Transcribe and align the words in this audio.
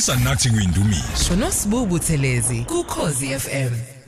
khulisa 0.00 0.16
nathi 0.16 0.50
kuyindumiso 0.50 1.34
Unosbubu 1.34 1.98
Thelezi 1.98 2.60
kuKhosi 2.64 3.38
FM. 3.38 3.99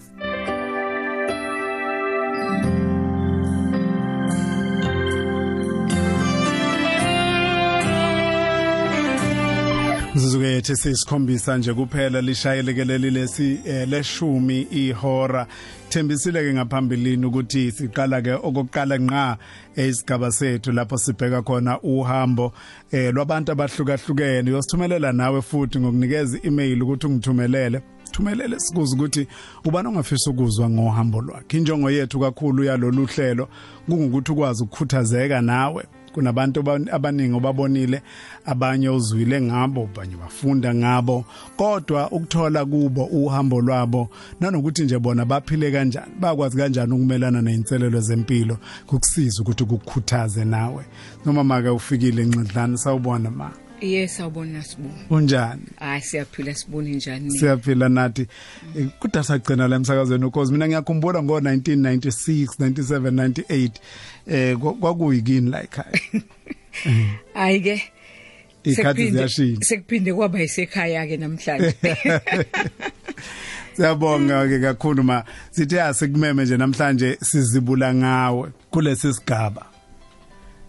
Mzuzu 10.14 10.42
yethu 10.42 10.76
sisikhombisa 10.76 11.58
nje 11.58 11.74
kuphela 11.74 12.20
lishayelekeleli 12.20 13.10
lesi 13.10 13.60
eh, 13.64 13.88
leshumi 13.88 14.60
ihora. 14.60 15.46
Thembisile 15.88 16.42
ke 16.42 16.54
ngaphambilini 16.54 17.26
ukuthi 17.26 17.72
siqala 17.72 18.22
ke 18.22 18.32
okokuqala 18.32 18.98
nqa 18.98 19.36
esigaba 19.76 20.32
sethu 20.32 20.72
lapho 20.72 20.98
sibheka 20.98 21.42
khona 21.42 21.80
uhambo 21.80 22.52
eh 22.90 23.14
lwabantu 23.14 23.52
abahlukahlukene. 23.52 24.50
Uyosithumelela 24.50 25.12
nawe 25.12 25.42
futhi 25.42 25.78
ngokunikeza 25.80 26.38
email 26.42 26.82
ukuthi 26.82 27.06
ungithumelele. 27.06 27.82
Thumelele 28.12 28.60
sikuze 28.60 28.96
ukuthi 28.96 29.26
ubani 29.64 29.88
ongafisa 29.88 30.30
ukuzwa 30.30 30.70
ngohambo 30.70 31.20
lwakhe. 31.20 31.58
Injongo 31.58 31.90
yethu 31.90 32.20
kakhulu 32.20 32.64
yalolu 32.64 33.06
hlelo 33.06 33.48
kungukuthi 33.86 34.32
ukwazi 34.32 34.62
ukukhuthazeka 34.62 35.40
nawe. 35.40 35.84
Kunabantu 36.12 36.60
abaningi 36.92 37.34
obabonile 37.36 38.02
abanye 38.44 38.88
uzwile 38.88 39.40
ngabo 39.40 39.88
abanye 39.92 40.16
bafunda 40.16 40.74
ngabo. 40.74 41.24
Kodwa 41.56 42.10
ukuthola 42.10 42.64
kubo 42.64 43.04
uhambo 43.04 43.60
lwabo 43.60 44.08
nanokuthi 44.40 44.82
nje 44.82 44.98
bona 44.98 45.24
baphile 45.24 45.70
kanjani 45.72 46.12
bakwazi 46.20 46.56
kanjani 46.56 46.92
ukumelana 46.92 47.42
nezinselelo 47.42 48.00
zempilo 48.00 48.58
kukusiza 48.86 49.42
ukuthi 49.42 49.62
ukukhuthaze 49.62 50.44
nawe. 50.44 50.84
Noma 51.26 51.44
make 51.44 51.68
ufikile 51.68 52.22
enxedlana 52.22 52.76
sawubona 52.76 53.30
ma. 53.30 53.50
Yes 53.82 54.20
awubona 54.20 54.62
sibu. 54.62 54.90
unjani? 55.10 55.62
Hayi 55.76 56.00
siyaphila 56.02 56.54
sibone 56.54 56.90
njani. 56.94 57.30
siyaphila 57.30 57.88
nathi. 57.88 58.26
Eh, 58.78 58.86
kudala 58.98 59.24
sagcina 59.24 59.68
la 59.68 59.76
emsakazweni 59.76 60.24
ukhozi 60.24 60.52
mina 60.52 60.66
ngiyakhumbula 60.68 61.22
ngo 61.22 61.40
1996 61.40 62.46
97 62.58 63.10
98 63.10 63.70
eh 64.26 64.56
kwa- 64.56 64.74
kwakuyikini 64.74 65.50
la 65.50 65.62
ekhaya 65.62 65.98
Hayi 67.34 67.60
ke. 67.66 67.82
ikhathi 68.64 69.02
sekuphinde- 69.02 69.10
ziyashintsha 69.12 69.64
Sekuphinde 69.68 70.14
kwaba 70.14 70.42
isekhaya 70.42 71.06
ke 71.06 71.16
namhlanje. 71.16 71.74
Siyabonga 73.76 74.46
ke 74.48 74.58
kakhulu 74.60 75.02
ma 75.02 75.24
sithe 75.50 75.82
asikumeme 75.82 76.44
nje 76.44 76.56
namhlanje 76.56 77.18
sizibula 77.22 77.94
ngawe 77.94 78.50
kulesi 78.70 79.12
sigaba. 79.14 79.66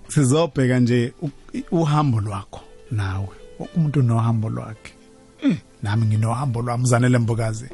Sizobheka 0.07 0.79
nje 0.79 1.13
uhambo 1.71 2.19
lwakho 2.21 2.61
nawe. 2.91 3.27
Umuntu 3.75 4.01
nohambo 4.01 4.49
lwakhe. 4.49 4.93
Nami 5.83 6.05
nginohambo 6.05 6.61
lwami 6.61 6.85
zanele 6.85 7.17
mbokazi. 7.17 7.65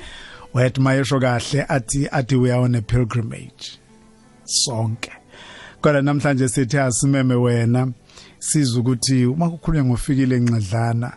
Wayethi 0.54 0.82
mayesho 0.82 1.20
kahle 1.20 1.64
athi 1.70 2.08
athi 2.12 2.36
we 2.36 2.52
are 2.52 2.62
on 2.62 2.76
a 2.76 2.82
pilgrimage. 2.82 3.78
Sonke. 4.46 5.12
Kodwa 5.82 6.02
namhlanje 6.02 6.48
sithi 6.50 6.78
asimeme 6.78 7.36
wena 7.36 7.92
siza 8.40 8.80
ukuthi 8.80 9.26
uma 9.26 9.50
kukhulunywa 9.50 9.86
ngofikile 9.86 10.36
enxedlana 10.36 11.12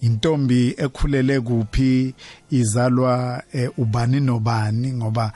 intombi 0.00 0.74
ekhulele 0.78 1.40
kuphi 1.40 2.14
izalwa 2.50 3.42
eh, 3.52 3.70
ubani 3.78 4.20
nobani 4.20 4.92
ngoba 4.92 5.32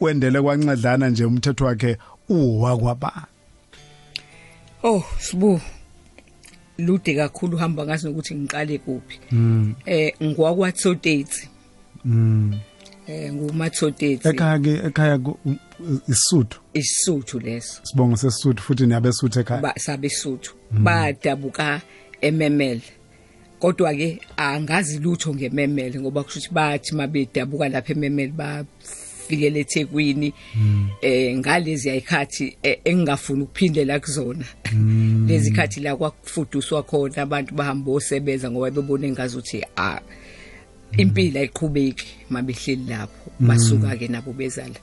wendele 0.00 0.42
kwanxedlana 0.42 1.08
nje 1.08 1.24
umthetho 1.24 1.64
wakhe 1.64 1.96
uwa 2.28 2.78
kwaba 2.78 3.26
Oh 4.82 5.04
sibu. 5.18 5.60
Lude 6.78 7.14
kakhulu 7.14 7.56
uhamba 7.56 7.84
ngazi 7.86 8.08
ukuthi 8.08 8.34
ngiqale 8.34 8.78
kuphi. 8.78 9.20
mm 9.32 9.74
Eh 9.86 10.12
ngwakwaTsoteti. 10.22 11.48
mm 12.04 12.54
Eh 13.06 13.32
ngumaTsoteti. 13.32 14.28
ekhaya 14.28 14.86
ekhaya 14.86 15.18
ku- 15.76 15.82
u- 15.84 16.00
isuthu 16.08 16.60
Isisuthu 16.74 17.38
leso. 17.40 17.80
sibongo 17.84 18.16
sesuthu 18.16 18.62
futhi 18.62 18.86
niyabesuthu 18.86 19.40
ekhaya. 19.40 19.60
Ba 19.62 19.72
sabesuthu. 19.76 20.54
Badabuka 20.70 21.80
ememel. 22.20 22.80
Kodwa 23.58 23.94
ke 23.94 24.18
angazi 24.36 24.98
lutho 24.98 25.34
ngememel 25.34 26.00
ngoba 26.00 26.22
kusho 26.22 26.38
ukuthi 26.38 26.54
bathi 26.54 26.94
mabedabuka 26.94 27.68
lapha 27.68 27.92
ememel 27.92 28.32
bafikele 28.32 29.60
eThekwini 29.60 30.32
eh 31.00 31.36
ngalezi 31.38 31.90
ayikhathi 31.90 32.56
eh, 32.62 32.78
engingafuni 32.84 33.42
ukuphindela 33.42 34.00
kuzona. 34.00 34.44
Lezi 35.26 35.50
khathi 35.52 35.80
la 35.80 35.96
kwakufuduswa 35.96 36.82
khona 36.82 37.22
abantu 37.22 37.54
bahamba 37.54 37.92
osebenza 37.92 38.50
ngoba 38.50 38.70
bebone 38.70 39.10
ngazuthi 39.10 39.64
ah 39.76 40.00
impilo 40.98 41.40
ayiqhubeki 41.40 42.06
mabehleli 42.30 42.84
lapho. 42.88 43.30
Basuka 43.40 43.96
ke 43.96 44.08
nabo 44.08 44.32
bezala. 44.32 44.76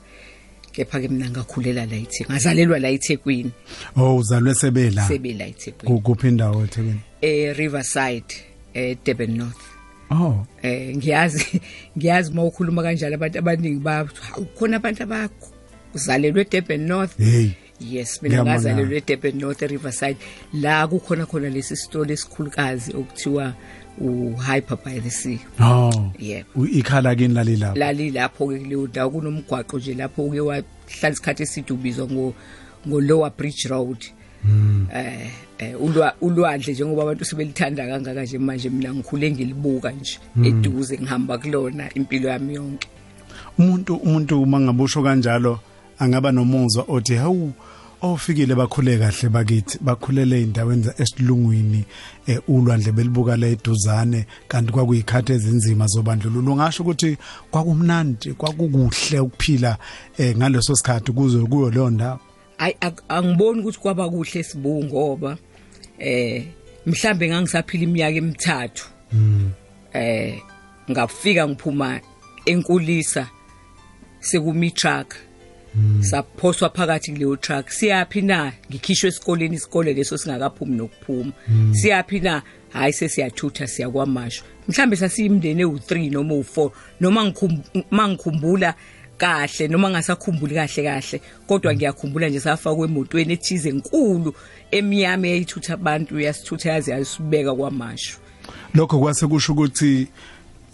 Kepha 0.74 1.00
ke 1.00 1.08
mina 1.08 1.30
ngakhulela 1.30 1.86
la 1.86 1.96
eThekwini 1.96 2.30
ngazalelwa 2.30 2.78
la 2.78 2.88
eThekwini 2.90 3.50
oh 3.96 4.16
uzalwe 4.16 4.54
sebela. 4.54 5.02
Sebela 5.08 5.46
eThekwini 5.46 5.86
ku- 5.94 6.00
kuphi 6.00 6.28
indawo 6.28 6.64
eThekwini? 6.64 7.00
Eh 7.22 7.56
Riverside 7.56 8.34
eh 8.74 8.96
Durban 9.04 9.36
North. 9.36 9.62
Oh. 10.10 10.46
Eh 10.62 10.96
ngiyazi 10.96 11.60
ngiyazi 11.98 12.32
mawukhuluma 12.32 12.82
kanjalo 12.82 13.14
abantu 13.14 13.38
abaningi 13.38 13.78
ba 13.80 14.04
khona 14.58 14.76
abantu 14.76 15.02
abazalelwe 15.02 16.40
eDurban 16.42 16.80
North? 16.86 17.16
Hey. 17.18 17.50
Yes 17.80 18.22
mina 18.22 18.44
ngazalelwe 18.44 18.96
eDurban 18.96 19.34
North 19.40 19.62
Riverside. 19.62 20.16
La 20.52 20.86
kukhona 20.86 21.26
khona 21.26 21.48
lesi 21.50 21.76
store 21.76 22.12
esikhulukazi 22.12 22.92
okuthiwa 22.96 23.54
uHyper 24.00 24.76
by 24.84 25.00
the 25.00 25.10
Sea 25.10 25.38
oh 25.60 26.12
yebo. 26.18 26.66
Ikhala 26.66 27.14
kini 27.14 27.34
lalila? 27.34 27.74
Lali 27.74 28.10
lapho 28.10 28.46
ke 28.48 28.58
kuleyo 28.58 29.10
kunomgwaqo 29.10 29.78
nje 29.78 29.94
lapho 29.94 30.24
uke 30.24 30.40
wahlala 30.40 30.64
isikhathi 31.12 31.42
eside 31.42 31.72
ubizwa 31.72 32.06
ngo 32.06 32.34
ngo 32.88 33.00
Lower 33.00 33.32
Bridge 33.36 33.68
Road. 33.68 33.98
Eh 34.94 35.30
eh 35.58 35.82
ulwa 35.82 36.14
ulwandle 36.20 36.72
njengoba 36.72 37.02
abantu 37.02 37.24
sebelithanda 37.24 37.86
kangaka 37.86 38.22
nje 38.22 38.38
manje 38.38 38.70
mina 38.70 38.94
ngikhule 38.94 39.30
ngilibuka 39.30 39.90
nje 39.90 40.18
eduze 40.44 40.98
ngihamba 40.98 41.38
kulona 41.38 41.94
impilo 41.94 42.28
yami 42.28 42.54
yonke. 42.54 42.88
Umuntu 43.58 43.96
umuntu 43.96 44.42
uma 44.42 44.60
ngabusho 44.60 45.02
kanjalo 45.02 45.60
angaba 45.98 46.32
nomuzwa 46.32 46.84
othi 46.88 47.14
hawu 47.14 47.52
ofikile 48.12 48.54
bakhule 48.54 48.98
kahle 48.98 49.28
bakithi 49.28 49.78
bakhulele 49.80 50.42
endaweni 50.42 50.86
esilungwini 50.98 51.84
eh, 52.26 52.40
ulwandle 52.48 52.92
belibuka 52.92 53.36
la 53.36 53.46
eduzane 53.46 54.26
kanti 54.48 54.72
kwakuyikhathi 54.72 55.32
ezinzima 55.32 55.86
zobandlululo. 55.86 56.52
Ungasho 56.52 56.82
ukuthi 56.82 57.16
kwakumnandi 57.50 58.32
kwakukuhle 58.32 59.20
ukuphila 59.20 59.78
eh, 60.18 60.36
ngaleso 60.36 60.76
sikhathi 60.76 61.12
kuzo 61.12 61.46
kuyo 61.46 61.70
leyo 61.70 61.90
ndawo. 61.90 62.20
Ay 62.58 62.72
ak- 62.80 63.02
angiboni 63.08 63.60
ukuthi 63.60 63.78
kwaba 63.78 64.08
kuhle 64.10 64.42
sibungu 64.42 64.84
ngoba 64.84 65.36
eh 65.98 66.44
mhlambe 66.86 67.28
ngangisaphila 67.28 67.82
iminyaka 67.84 68.16
emithathu 68.16 68.88
eh 69.92 70.42
ngafika 70.90 71.48
ngiphuma 71.48 72.00
enkulisa 72.46 73.28
sekumi 74.20 74.70
truck 74.70 75.14
saphoswa 76.00 76.70
phakathi 76.70 77.12
kuleyo 77.12 77.36
truck. 77.36 77.70
Siyapi 77.70 78.22
na? 78.22 78.52
Ngikhishwe 78.70 79.08
esikoleni 79.08 79.54
isikole 79.54 79.92
leso 79.94 80.18
singakaphumi 80.18 80.76
nokuphuma. 80.76 81.32
Siyapi 81.72 82.20
na? 82.20 82.42
Hayi 82.72 82.92
sesiyathutha 82.92 83.66
siyakwamasho 83.66 84.44
mhlambe 84.68 84.96
sasiyimndeni 84.96 85.64
ewu3 85.64 86.12
noma 86.12 86.34
u4 86.34 86.70
noma 87.00 87.24
ngikhum- 87.24 87.84
mangikhumbula 87.90 88.74
kahle 89.18 89.68
noma 89.68 89.90
ngasakhumbuli 89.90 90.54
kahle 90.54 90.82
kahle 90.82 91.20
kodwa 91.46 91.74
ngiyakhumbula 91.74 92.28
nje 92.28 92.40
safakwe 92.40 92.88
emotweni 92.88 93.32
ethize 93.32 93.68
enkulu 93.68 94.34
emnyama 94.70 95.26
eyithutha 95.26 95.74
abantu 95.74 96.20
yasithutha 96.20 96.72
yaze 96.72 96.90
yasibeka 96.92 97.54
kwamasho 97.54 98.18
lokho 98.74 98.98
kwase 98.98 99.26
kusho 99.26 99.52
ukuthi 99.52 100.08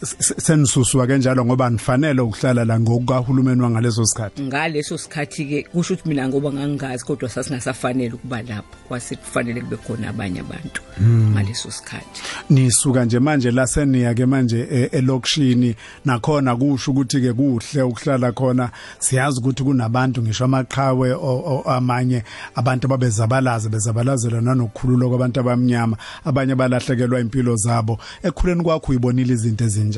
senisuswa 0.06 1.06
kanjalo 1.06 1.44
ngoba 1.44 1.70
nifanele 1.70 2.20
ukuhlala 2.20 2.64
la 2.64 2.80
ngokahulumeni 2.80 3.62
wangaleso 3.62 4.04
sikhathi. 4.06 4.42
Ngaleso 4.42 4.98
sikhathi 4.98 5.44
ke 5.44 5.62
kusho 5.62 5.94
ukuthi 5.94 6.08
mina 6.08 6.28
ngoba 6.28 6.52
ngangingazi 6.52 7.04
kodwa 7.04 7.28
sasingasafanele 7.28 8.14
ukuba 8.14 8.42
lapho 8.42 8.76
kwase 8.88 9.16
kufanele 9.16 9.60
kube 9.60 9.76
khona 9.76 10.08
abanye 10.08 10.40
abantu 10.40 10.80
ngaleso 11.02 11.70
sikhathi. 11.70 12.22
Nisuka 12.50 13.04
nje 13.04 13.18
manje 13.18 13.50
la 13.50 13.66
seniya 13.66 14.14
ke 14.14 14.26
manje 14.26 14.60
e- 14.70 14.88
elokishini 14.92 15.76
nakhona 16.04 16.56
kusho 16.56 16.90
ukuthi 16.90 17.20
ke 17.20 17.32
kuhle 17.32 17.82
ukuhlala 17.82 18.32
khona. 18.32 18.70
Siyazi 18.98 19.40
ukuthi 19.40 19.62
kunabantu 19.64 20.22
ngisho 20.22 20.44
amaqhawe 20.44 21.12
o- 21.12 21.62
o- 21.64 21.70
amanye 21.70 22.22
abantu 22.54 22.88
babezabalaza 22.88 23.68
bezabalazela 23.68 24.40
nanokukhululwa 24.40 25.08
kwabantu 25.08 25.40
abamnyama. 25.40 25.96
Abanye 26.24 26.54
balahlekelwa 26.54 27.20
impilo 27.20 27.56
zabo. 27.56 27.98
Ekhuleni 28.22 28.62
kwakho 28.62 28.92
uyibonile 28.92 29.32
izinto 29.34 29.64
ezinjalo 29.64 29.89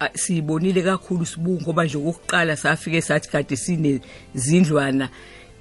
Ah, 0.00 0.10
siyibonile 0.14 0.82
kakhulu 0.82 1.26
sibungu 1.26 1.62
ngoba 1.62 1.84
nje 1.84 1.98
okokuqala 1.98 2.56
safike 2.56 3.00
sathi 3.00 3.28
kade 3.28 3.56
sine 3.56 4.00
zindlwana 4.34 5.08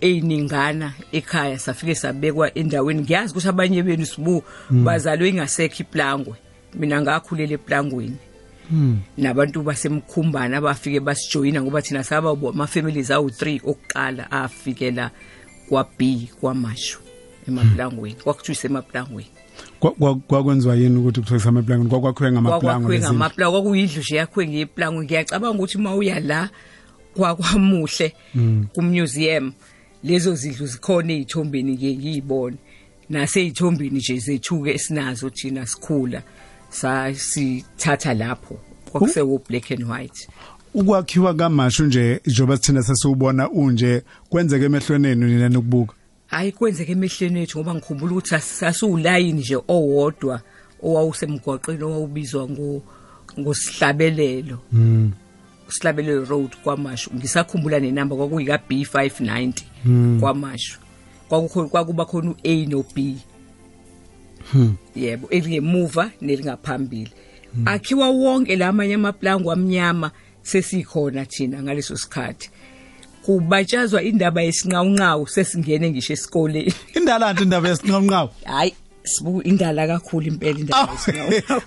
eyiningana 0.01 0.93
ekhaya 1.11 1.59
safike 1.59 1.95
sabekwa 1.95 2.53
endaweni. 2.53 3.01
Ngiyazi 3.01 3.31
ukuthi 3.31 3.47
abanye 3.47 3.83
benu 3.83 4.05
sibu 4.05 4.43
bazalwe 4.69 5.29
ingasekho 5.29 5.83
iplangwe. 5.83 6.35
Mina 6.75 7.01
ngakhulela 7.01 7.53
eplangweni. 7.53 8.17
Nabantu 9.17 9.63
basemkhumbana 9.63 10.57
abafike 10.57 10.99
basijoyina 10.99 11.61
ngoba 11.61 11.81
thina 11.81 12.03
saba 12.03 12.29
ama 12.29 12.67
families 12.67 13.11
awu 13.11 13.29
3 13.29 13.61
okuqala 13.63 14.31
afikela 14.31 15.11
kwa 15.69 15.87
B 15.97 16.29
kwamashu 16.39 16.99
emaplangweni 17.47 18.15
kwakuthiwa 18.23 18.53
isemaplangweni 18.53 19.36
kwakwenziwa 20.27 20.75
yini 20.75 20.97
ukuthi 20.97 21.19
kuthiwa 21.21 21.39
samaplangeni 21.39 21.89
kwakwakhiwe 21.89 22.31
ngamaplango 22.31 22.89
lezindlu 22.89 23.13
ngamaplango 23.13 23.51
kwakuyidlu 23.51 24.01
nje 24.01 24.15
yakhiwe 24.15 24.47
ngeplango 24.47 25.03
ngiyacabanga 25.03 25.55
ukuthi 25.55 25.77
uma 25.77 25.95
uya 25.95 26.19
la 26.19 26.49
kwakwamuhle 27.15 28.13
kumuseum 28.73 29.53
lezo 30.03 30.35
zidlu 30.35 30.67
zikhona 30.67 31.13
ezithombeni 31.13 31.77
ke 31.77 31.95
ngiyibone 31.95 32.57
nasezithombeni 33.09 33.97
nje 33.97 34.17
zethuke 34.17 34.71
esinazo 34.73 35.29
thina 35.29 35.65
sikhula 35.65 36.21
sasithatha 36.69 38.13
lapho 38.13 38.59
kwakusewo 38.91 39.41
black 39.49 39.71
and 39.71 39.83
white. 39.83 40.27
Ukwakhiwa 40.73 41.33
kamashu 41.33 41.85
nje 41.85 42.21
njengoba 42.25 42.57
sithina 42.57 42.83
sesiwubona 42.83 43.49
unje 43.49 44.01
kwenzeke 44.29 44.65
emehlweni 44.65 45.07
enu 45.07 45.27
nina 45.27 45.49
nokubuka? 45.49 45.93
Hayi 46.27 46.51
kwenzeke 46.51 46.91
emehlweni 46.91 47.41
ethu 47.41 47.57
ngoba 47.59 47.73
ngikhumbula 47.75 48.11
ukuthi 48.11 48.29
sas- 48.35 48.53
sasiwulayini 48.59 49.39
nje 49.41 49.57
owodwa 49.67 50.41
owawusemgwaqeni 50.83 51.83
owawubizwa 51.83 52.49
ngo 52.49 52.81
ngosihlabelelo. 53.39 54.57
Sihlabelelo 55.69 56.25
road 56.25 56.51
kwamashu. 56.63 57.11
Ngisakhumbula 57.15 57.79
nenamba 57.79 58.15
kwakuyika 58.15 58.55
B590 58.69 60.19
kwamashu. 60.19 60.79
Kwakukho 61.29 61.67
kwakuba 61.67 62.05
khona 62.05 62.29
uA 62.31 62.65
no 62.67 62.85
B. 62.95 63.17
Yebo 64.95 65.27
elingemuva 65.29 66.11
nelingaphambili 66.21 67.11
akhiwa 67.65 68.09
wonke 68.09 68.55
lamanye 68.55 68.93
amaplango 68.95 69.51
amnyama 69.51 70.11
sesikhona 70.41 71.25
thina 71.25 71.63
ngaleso 71.63 71.97
sikhathi. 71.97 72.49
Kubatshazwa 73.31 74.03
indaba 74.03 74.41
yesinqawunqawu 74.41 75.27
sesingene 75.27 75.91
ngisho 75.91 76.13
esikoleni. 76.13 76.73
Indala 76.95 77.33
nto 77.33 77.43
indaba 77.43 77.69
yesinqawunqawu? 77.69 78.29
Hayi 78.45 78.73
sibu 79.03 79.41
indala 79.41 79.87
kakhulu 79.87 80.27
impela 80.27 80.59
indaba 80.59 80.91
yesinqawunqawu. 80.91 81.59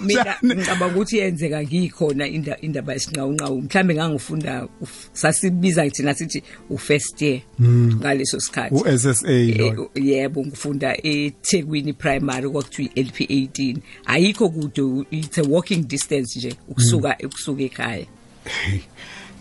mina 0.06 0.24
kwakwenzenjani 0.34 0.54
ngicabanga 0.54 0.94
ukuthi 0.96 1.16
yenzeka 1.18 1.62
ngikhona 1.62 2.24
inda- 2.28 2.58
indaba 2.60 2.92
yesinqawunqawu. 2.92 3.62
Mhlambe 3.62 3.94
ngangifunda 3.94 4.68
sasibiza 5.12 5.90
thina 5.90 6.14
sithi 6.14 6.42
u-first 6.70 7.22
year 7.22 7.40
ngaleso 7.60 8.40
sikhathi. 8.40 8.74
u-SSA 8.74 9.32
lo 9.58 9.90
Eh, 9.94 10.04
yebo 10.04 10.44
ngifunda 10.46 10.96
eThekwini 11.06 11.92
primary 11.92 12.48
kwakuthiwa 12.50 12.88
iLP 12.94 13.18
18 13.20 13.76
ayikho 14.06 14.48
kude 14.48 15.06
it's 15.10 15.38
a 15.38 15.42
walking 15.42 15.86
distance 15.88 16.38
nje 16.38 16.54
ukusuka 16.68 17.16
ukusuka 17.24 17.62
ekhaya. 17.62 18.06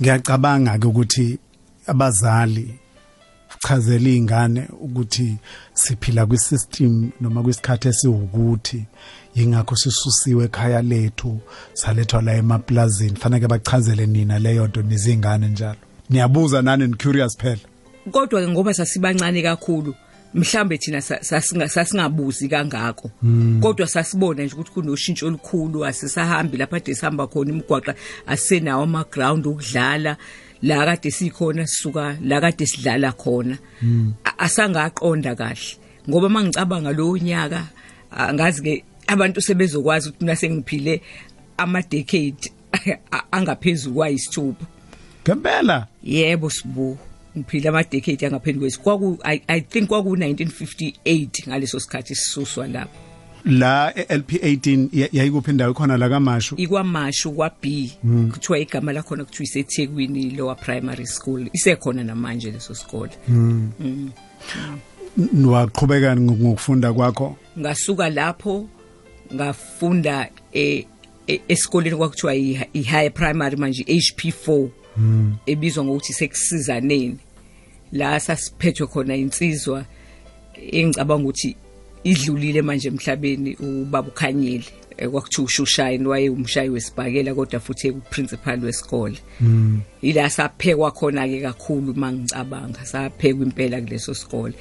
Ngiyacabanga 0.02 0.78
ke 0.80 0.88
ukuthi 0.88 1.40
abazali 1.88 2.80
chazela 3.60 4.10
izingane 4.10 4.68
ukuthi 4.82 5.38
siphila 5.74 6.26
kwisystem 6.26 7.12
noma 7.22 7.44
kwisikhathi 7.44 7.88
esiwukuthi. 7.88 8.86
Yingakho 9.36 9.76
sisusiwe 9.76 10.46
ekhaya 10.46 10.82
lethu 10.82 11.40
salethwa 11.74 12.22
la 12.22 12.34
emaplazini 12.36 13.16
fanele 13.16 13.48
bachazele 13.48 14.06
nina 14.06 14.40
leyo 14.40 14.68
nto 14.68 14.82
nizingane 14.82 15.48
njalo. 15.48 15.80
Niyabuza 16.10 16.62
nani 16.62 16.88
ni 16.88 16.94
curious 16.94 17.38
phela? 17.38 17.66
Kodwa 18.12 18.42
ke 18.42 18.48
ngoba 18.48 18.74
sasibancane 18.74 19.42
kakhulu 19.42 19.96
mhlambe 20.34 20.78
thina 20.78 21.02
sa- 21.02 21.20
sasinga- 21.22 21.68
sasingabuzi 21.68 22.48
kangako. 22.50 23.12
Kodwa 23.62 23.88
sasibona 23.88 24.44
nje 24.44 24.54
ukuthi 24.56 24.72
kunoshintsho 24.72 25.28
olukhulu 25.28 25.86
asisahambi 25.86 26.58
lapha 26.58 26.80
kade 26.80 26.96
sihamba 26.96 27.28
khona 27.28 27.52
imigwaqa 27.52 27.96
asisenawo 28.28 28.84
ama 28.84 29.04
ground 29.12 29.48
okudlala 29.48 30.18
la 30.62 30.86
kade 30.86 31.12
sikhona 31.12 31.68
sisuka 31.68 32.18
la 32.22 32.42
kade 32.42 32.66
sidlala 32.66 33.12
khona. 33.12 33.58
A- 34.24 34.38
asangaqonda 34.46 35.36
kahle 35.36 35.78
ngoba 36.10 36.30
mangicabanga 36.30 36.92
lo 36.94 37.18
nyaka 37.18 37.68
angazi 38.12 38.62
ke 38.62 38.84
abantu 39.08 39.42
sebezokwazi 39.42 40.10
ukuthi 40.10 40.24
mina 40.26 40.36
sengiphile 40.36 41.02
ama 41.58 41.82
decade 41.82 42.52
angaphezulu 43.32 43.96
kwayisithupha. 43.96 44.66
Ngempela. 45.26 45.88
Yebo 46.04 46.50
sibu 46.50 46.98
ngiphila 47.38 47.70
ama 47.70 47.84
decade 47.84 48.26
angaphezu 48.28 48.60
kwesi 48.60 48.80
kwaku 48.80 49.18
I, 49.48 49.62
think 49.62 49.88
kwaku 49.88 50.16
1958 50.16 51.48
ngaleso 51.50 51.80
sikhathi 51.80 52.16
sisuswa 52.16 52.68
lapho. 52.68 52.92
La 53.46 53.92
eLP18 53.92 54.88
ya- 54.94 55.10
yayikuphi 55.12 55.52
indawo 55.52 55.74
khona 55.74 55.98
la 55.98 56.10
kamashu? 56.10 56.56
Ikwamashu 56.58 57.32
kwa 57.32 57.52
B 57.62 57.92
kuthiwa 58.32 58.60
igama 58.60 58.94
lakhona 58.94 59.26
kuthiwa 59.26 59.44
iseThekwini 59.44 60.30
lower 60.32 60.56
primary 60.58 61.06
school. 61.06 61.50
Isekhona 61.54 62.04
namanje 62.04 62.52
leso 62.52 62.76
sikole. 62.76 63.12
N- 63.30 64.12
waqhubeka 65.46 66.16
ngokufunda 66.16 66.94
kwakho? 66.94 67.38
Ngasuka 67.60 68.10
lapho 68.10 68.70
ngafunda 69.36 70.30
e 70.54 70.86
e- 71.28 71.42
esikoleni 71.48 71.96
kwakuthiwa 71.96 72.36
i- 72.36 72.68
i-high 72.74 73.10
primary 73.10 73.58
manje 73.58 73.84
HP4 73.84 74.68
ebizwa 75.46 75.84
ngokuthi 75.84 76.14
sekusizaneni. 76.14 77.18
La 77.92 78.20
sasiphethwe 78.20 78.88
khona 78.88 79.16
insizwa 79.16 79.86
engicabanga 80.72 81.24
ukuthi 81.24 81.56
idlulile 82.04 82.62
manje 82.62 82.88
emhlabeni 82.88 83.56
ubaba 83.56 84.08
ukhanyile. 84.08 84.66
Eh, 84.98 85.10
kwakuthiwa 85.10 85.46
ushushayini 85.46 86.08
waye 86.08 86.30
umshayi 86.30 86.70
wesibhakela 86.70 87.36
kodwa 87.36 87.60
futhi 87.60 87.88
eku-principal 87.88 88.64
wesikole. 88.64 89.18
Ila 90.02 90.30
saphekwa 90.30 90.92
khona-ke 90.92 91.42
kakhulu 91.42 91.94
uma 91.94 92.12
ngicabanga 92.12 92.86
saphekwa 92.86 93.46
impela 93.46 93.82
kuleso 93.82 94.14
sikole. 94.14 94.54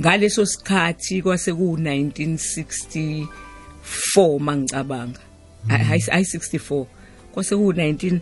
Ngaleso 0.00 0.46
sikhathi 0.46 1.22
kwase 1.22 1.52
ku-1964 1.52 4.40
mangicabanga 4.40 5.20
hayi 5.68 6.00
hayi 6.00 6.24
64 6.24 6.86
kwase 7.32 7.56
ku-19 7.56 8.20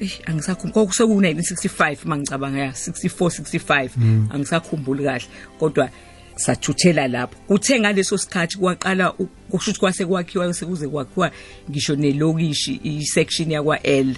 eish 0.00 0.20
angisakhumbuli. 0.26 0.72
Kwakuseku-1965 0.72 1.96
mangicabanga 2.04 2.58
ya 2.58 2.70
64 2.70 3.10
65 3.10 3.90
angisakhumbuli 4.30 5.04
kahle 5.04 5.24
kodwa 5.58 5.90
sathuthela 6.36 7.08
lapho. 7.08 7.36
Kuthe 7.46 7.80
ngaleso 7.80 8.18
sikhathi 8.18 8.58
kwaqala 8.58 9.10
kusho 9.10 9.26
ukuthi 9.48 9.80
kwase 9.80 10.06
kwakhiwa 10.06 10.54
sekuze 10.54 10.88
kwakhiwa 10.88 11.30
ngisho 11.70 11.96
nelokishi 11.96 12.80
i-section 12.84 13.50
yakwa 13.50 13.82
L 13.82 14.16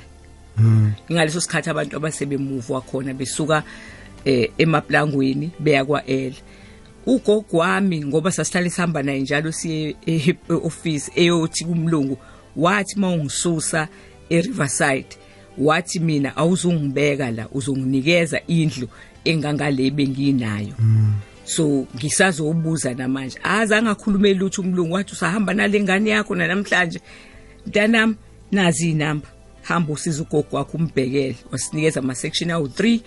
ngaleso 1.12 1.40
sikhathi 1.40 1.70
abantu 1.70 1.96
abasebemove 1.96 2.72
wakhona 2.72 3.14
besuka 3.14 3.62
eh, 4.24 4.50
emaplangweni 4.58 5.50
beya 5.58 5.84
kwa 5.84 6.06
L 6.06 6.34
ugogo 7.06 7.58
wami 7.58 8.04
ngoba 8.04 8.30
sasihlale 8.30 8.70
sihamba 8.70 9.02
naye 9.02 9.20
njalo 9.20 9.52
siye 9.52 9.96
e- 10.06 10.36
e-office 10.48 11.12
eyothi 11.14 11.64
kumlungu 11.64 12.18
wathi 12.56 12.98
mawungisusa 12.98 13.88
eRiverside 14.30 15.21
wathi 15.58 16.00
mina 16.00 16.36
awuzungibeka 16.36 17.30
la 17.30 17.48
uzonginikeza 17.48 18.40
indlu 18.46 18.88
engangale 19.24 19.90
benginayo. 19.90 20.74
So 21.44 21.86
ngisazobuza 21.96 22.94
namanje 22.94 23.38
azange 23.42 23.90
akhulume 23.90 24.34
lutho 24.34 24.62
umlungu 24.62 24.94
wathi 24.94 25.12
usahamba 25.12 25.54
nalengane 25.54 26.10
yakho 26.10 26.34
namhlanje 26.34 27.00
mntanami 27.66 28.14
nazi 28.52 28.90
inamba. 28.90 29.28
Hamba 29.62 29.92
usiza 29.92 30.22
ugogo 30.22 30.56
wakho 30.56 30.76
umbhekele 30.76 31.36
wasinikeza 31.52 32.00
ama 32.00 32.14
section 32.14 32.50
awu 32.50 32.66
3 32.66 33.00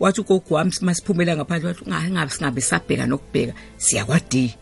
wathi 0.00 0.20
ugogo 0.20 0.54
wami 0.54 0.72
masiphumela 0.80 1.36
ngaphandle 1.36 1.68
wathi 1.68 1.84
ungabe 1.84 2.30
singabe 2.30 2.60
sabheka 2.60 3.06
nokubheka 3.06 3.52
siya 3.76 4.04
kwa 4.04 4.20
D 4.30 4.54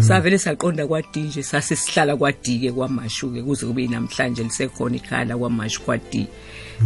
savele 0.00 0.38
saqonda 0.38 0.86
kwa 0.86 1.02
D 1.02 1.20
nje 1.20 1.42
sase 1.42 1.76
sihlala 1.76 2.16
kwa 2.16 2.32
D 2.32 2.58
ke 2.58 2.72
kwamashu 2.72 3.30
ke 3.34 3.42
kuze 3.42 3.66
kube 3.66 3.86
namhlanje 3.88 4.42
lisekhona 4.42 4.96
ikhala 4.96 5.38
kwamashu 5.38 5.82
kwa 5.82 5.98
D 5.98 6.26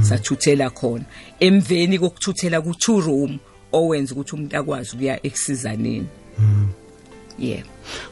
sathuthela 0.03 0.71
khona. 0.71 1.05
Emveni 1.41 1.99
kokuthuthela 1.99 2.61
ku 2.61 2.75
two 2.75 3.01
room 3.01 3.39
owenza 3.73 4.15
ukuthi 4.15 4.35
umuntu 4.35 4.57
akwazi 4.57 4.91
ukuya 4.97 5.27
eksizaneni 5.27 6.07
yeah. 7.39 7.63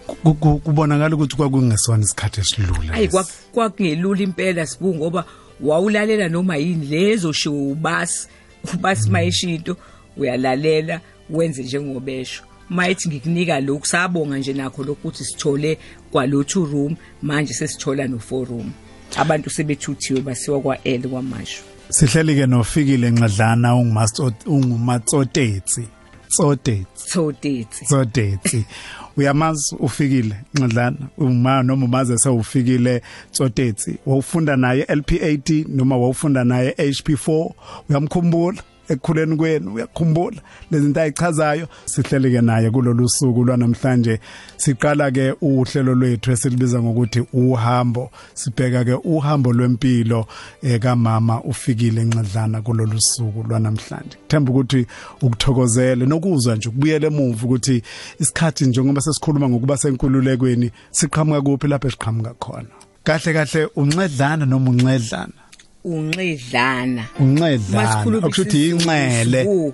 Ku- 0.06 0.34
ku- 0.34 0.58
kubonakala 0.58 1.14
ukuthi 1.16 1.36
kwakungesona 1.36 2.04
isikhathi 2.04 2.40
esilula 2.40 2.92
ayi 2.94 3.08
kwakungelula 3.52 4.22
impela 4.22 4.66
sibu 4.66 4.94
ngoba 4.94 5.24
wawulalela 5.60 6.28
noma 6.28 6.56
yini 6.56 6.86
lezo 6.86 7.32
show 7.32 7.70
ubasi 7.72 8.28
ubasi 8.74 9.10
mayishinto 9.10 9.76
uyalalela 10.16 11.00
wenze 11.30 11.62
njengobesho 11.62 12.42
mayithi 12.72 13.08
ngikunika 13.08 13.60
lokhu 13.60 13.86
sabonga 13.86 14.38
nje 14.38 14.52
nakho 14.52 14.84
lokuthi 14.84 15.24
sithole 15.24 15.78
kwalo 16.12 16.44
two 16.44 16.64
room 16.64 16.96
manje 17.22 17.54
sesithola 17.54 18.08
no 18.08 18.18
four 18.18 18.48
room. 18.48 18.72
Abantu 19.16 19.50
sebethuthiwe 19.50 20.20
basiwa 20.20 20.60
kwa 20.60 20.84
L 20.84 21.08
kwamasho 21.08 21.62
sihleli 21.92 22.34
ke 22.34 22.46
nofikile 22.46 23.10
nqadlana 23.10 23.74
ungumasto 23.74 24.32
ungumatsotetsi 24.46 25.84
Tsodetsi 26.28 26.86
Tsodetsi 27.06 27.84
Tsodetsi 27.84 28.64
uyamazi 29.16 29.76
ufikile 29.78 30.36
Nxadlana? 30.54 30.96
Uma 31.18 31.62
noma 31.62 31.84
umaze 31.84 32.18
sewufikile 32.18 33.02
Tsodetsi 33.32 33.98
wawufunda 34.06 34.56
naye 34.56 34.84
LP80 34.84 35.64
noma 35.68 35.96
wawufunda 35.96 36.44
naye 36.44 36.70
HP4 36.70 37.50
uyamkhumbula? 37.90 38.62
Ekukhuleni 38.92 39.36
kwenu. 39.36 39.74
Uyakhumbula? 39.74 40.36
Lezi 40.70 40.84
zinto 40.84 41.00
ayichazayo? 41.00 41.68
Sihleleke 41.84 42.40
naye 42.40 42.70
kulolu 42.70 43.08
suku 43.08 43.44
lwanamhlanje. 43.44 44.20
Siqala 44.56 45.10
ke 45.10 45.34
uhlelo 45.40 45.94
lwethu 45.94 46.32
esilibiza 46.32 46.82
ngokuthi 46.82 47.24
uhambo. 47.32 48.10
Sibheka 48.34 48.84
ke 48.84 48.94
uhambo 49.04 49.52
lwempilo 49.52 50.26
ekamama 50.62 51.42
ufikile 51.42 52.02
enxadlana 52.02 52.62
kulolu 52.62 53.00
suku 53.00 53.44
lwanamhlanje. 53.48 54.16
Themba 54.28 54.50
ukuthi 54.50 54.86
ukuthokozele 55.22 56.06
nokuzwa 56.06 56.56
nje 56.56 56.68
ukubuyela 56.68 57.06
emuva 57.06 57.44
ukuthi 57.46 57.82
isikhathi 58.20 58.66
njengoba 58.66 59.00
sesikhuluma 59.00 59.48
ngokuba 59.48 59.76
senkululekweni 59.76 60.70
siqhamuka 60.90 61.40
kuphi 61.42 61.68
lapho 61.68 61.88
esiqhamuka 61.88 62.34
khona. 62.34 62.68
Kahle 63.04 63.32
kahle 63.32 63.68
unxedlana 63.76 64.46
noma 64.46 64.70
unxedlana 64.70 65.41
unxedlana. 65.84 67.04
Unxedlana. 67.20 68.04
Ukuthi 68.26 68.68
inxele 68.70 69.72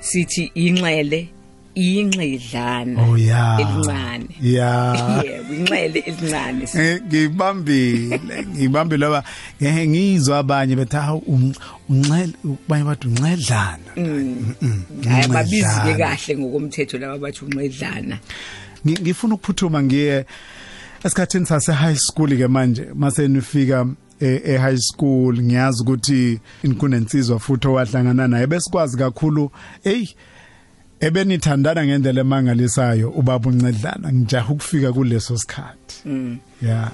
sithi 0.00 0.50
inxele 0.54 1.28
inxedlana 1.74 3.00
oh 3.08 3.16
ya. 3.16 3.58
elincane. 3.60 4.28
Ya. 4.40 4.94
Yebo 5.24 5.54
inxele 5.54 5.98
elincane. 6.00 6.68
Eh, 6.74 7.00
ngibambile 7.06 8.20
ngibambile 8.56 9.06
ngoba 9.06 9.24
ngizwa 9.86 10.38
abanye 10.38 10.76
bethi 10.76 10.96
un- 11.26 11.54
unxele 11.90 12.32
ubanye 12.44 12.84
bathi 12.84 13.08
unxedlana. 13.08 13.90
Hayi 15.08 15.28
babizi 15.28 15.80
ke 15.84 15.94
kahle 15.98 16.36
ngokomthetho 16.38 16.98
laba 16.98 17.18
bathi 17.18 17.44
unxedlana. 17.44 18.18
Ngi- 18.86 19.00
ngifuna 19.02 19.34
ukuphuthuma 19.34 19.82
ngiye 19.82 20.24
esikhathini 21.04 21.46
sase 21.46 21.72
high 21.72 21.96
school 21.96 22.28
ke 22.36 22.48
manje 22.48 22.86
mase 22.94 23.28
nifika 23.28 23.86
e 24.22 24.42
e 24.44 24.56
high 24.56 24.78
school 24.78 25.42
ngiyazi 25.42 25.82
ukuthi 25.82 26.40
inkunensizwa 26.62 27.38
futhi 27.38 27.68
owahlangana 27.68 28.28
naye. 28.28 28.46
Besikwazi 28.46 28.96
kakhulu 28.96 29.50
hey 29.84 30.06
ebenithandana 31.00 31.86
ngendlela 31.86 32.20
emangalisayo 32.20 33.10
ubaba 33.10 33.50
uncedlana 33.50 34.12
ngijaha 34.12 34.52
ukufika 34.52 34.92
kuleso 34.92 35.38
sikhathi. 35.38 35.96
Yeah 36.62 36.92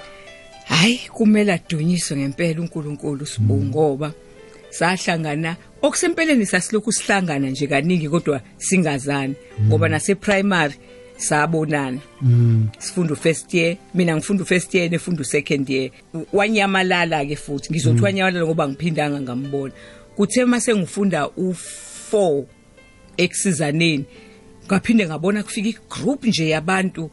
hayi 0.68 1.00
kumele 1.12 1.52
adunyiswe 1.52 2.16
ngempela 2.16 2.60
uNkulunkulu 2.60 3.26
sibu 3.26 3.64
ngoba 3.64 4.12
sahlangana 4.70 5.56
okusempeleni 5.82 6.46
sasilokhu 6.46 6.92
sihlangana 6.92 7.50
nje 7.50 7.66
kaningi 7.66 8.08
kodwa 8.08 8.40
singazani 8.56 9.34
ngoba 9.66 9.88
nase 9.88 10.14
primary 10.14 10.74
sabonana. 11.18 11.98
Sifunda 12.78 13.14
first 13.16 13.54
year 13.54 13.76
mina 13.94 14.16
ngifunda 14.16 14.44
first 14.44 14.74
year 14.74 14.88
nefunda 14.90 15.24
second 15.24 15.68
year. 15.70 15.90
Wanyamalala 16.32 17.24
ke 17.26 17.36
futhi 17.36 17.68
ngizothi 17.72 18.02
wanyamalala 18.02 18.46
ngoba 18.46 18.68
ngiphindanga 18.68 19.20
ngambona. 19.20 19.72
Kuthe 20.16 20.44
mase 20.44 20.74
ngifunda 20.74 21.24
u4 21.36 22.44
eksizaneni 23.16 24.04
ngaphinde 24.66 25.06
ngabona 25.06 25.42
kufika 25.42 25.68
igroup 25.68 26.24
nje 26.24 26.48
yabantu 26.48 27.10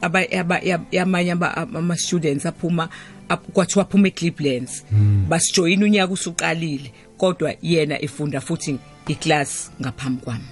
aba 0.00 0.20
aba- 0.32 0.60
ya- 0.62 0.80
yamanye 0.92 1.32
ama 1.32 1.96
students 1.96 2.46
aphuma 2.46 2.88
ap- 3.28 3.52
kwathiwa 3.52 3.84
aphuma 3.84 4.08
eClevelands. 4.08 4.84
Basijoyina 5.28 5.84
unyaka 5.84 6.12
usuqalile 6.12 6.92
kodwa 7.18 7.54
yena 7.62 8.02
efunda 8.02 8.40
futhi 8.40 8.78
iclass 9.08 9.70
ngaphambi 9.80 10.22
kwami. 10.22 10.44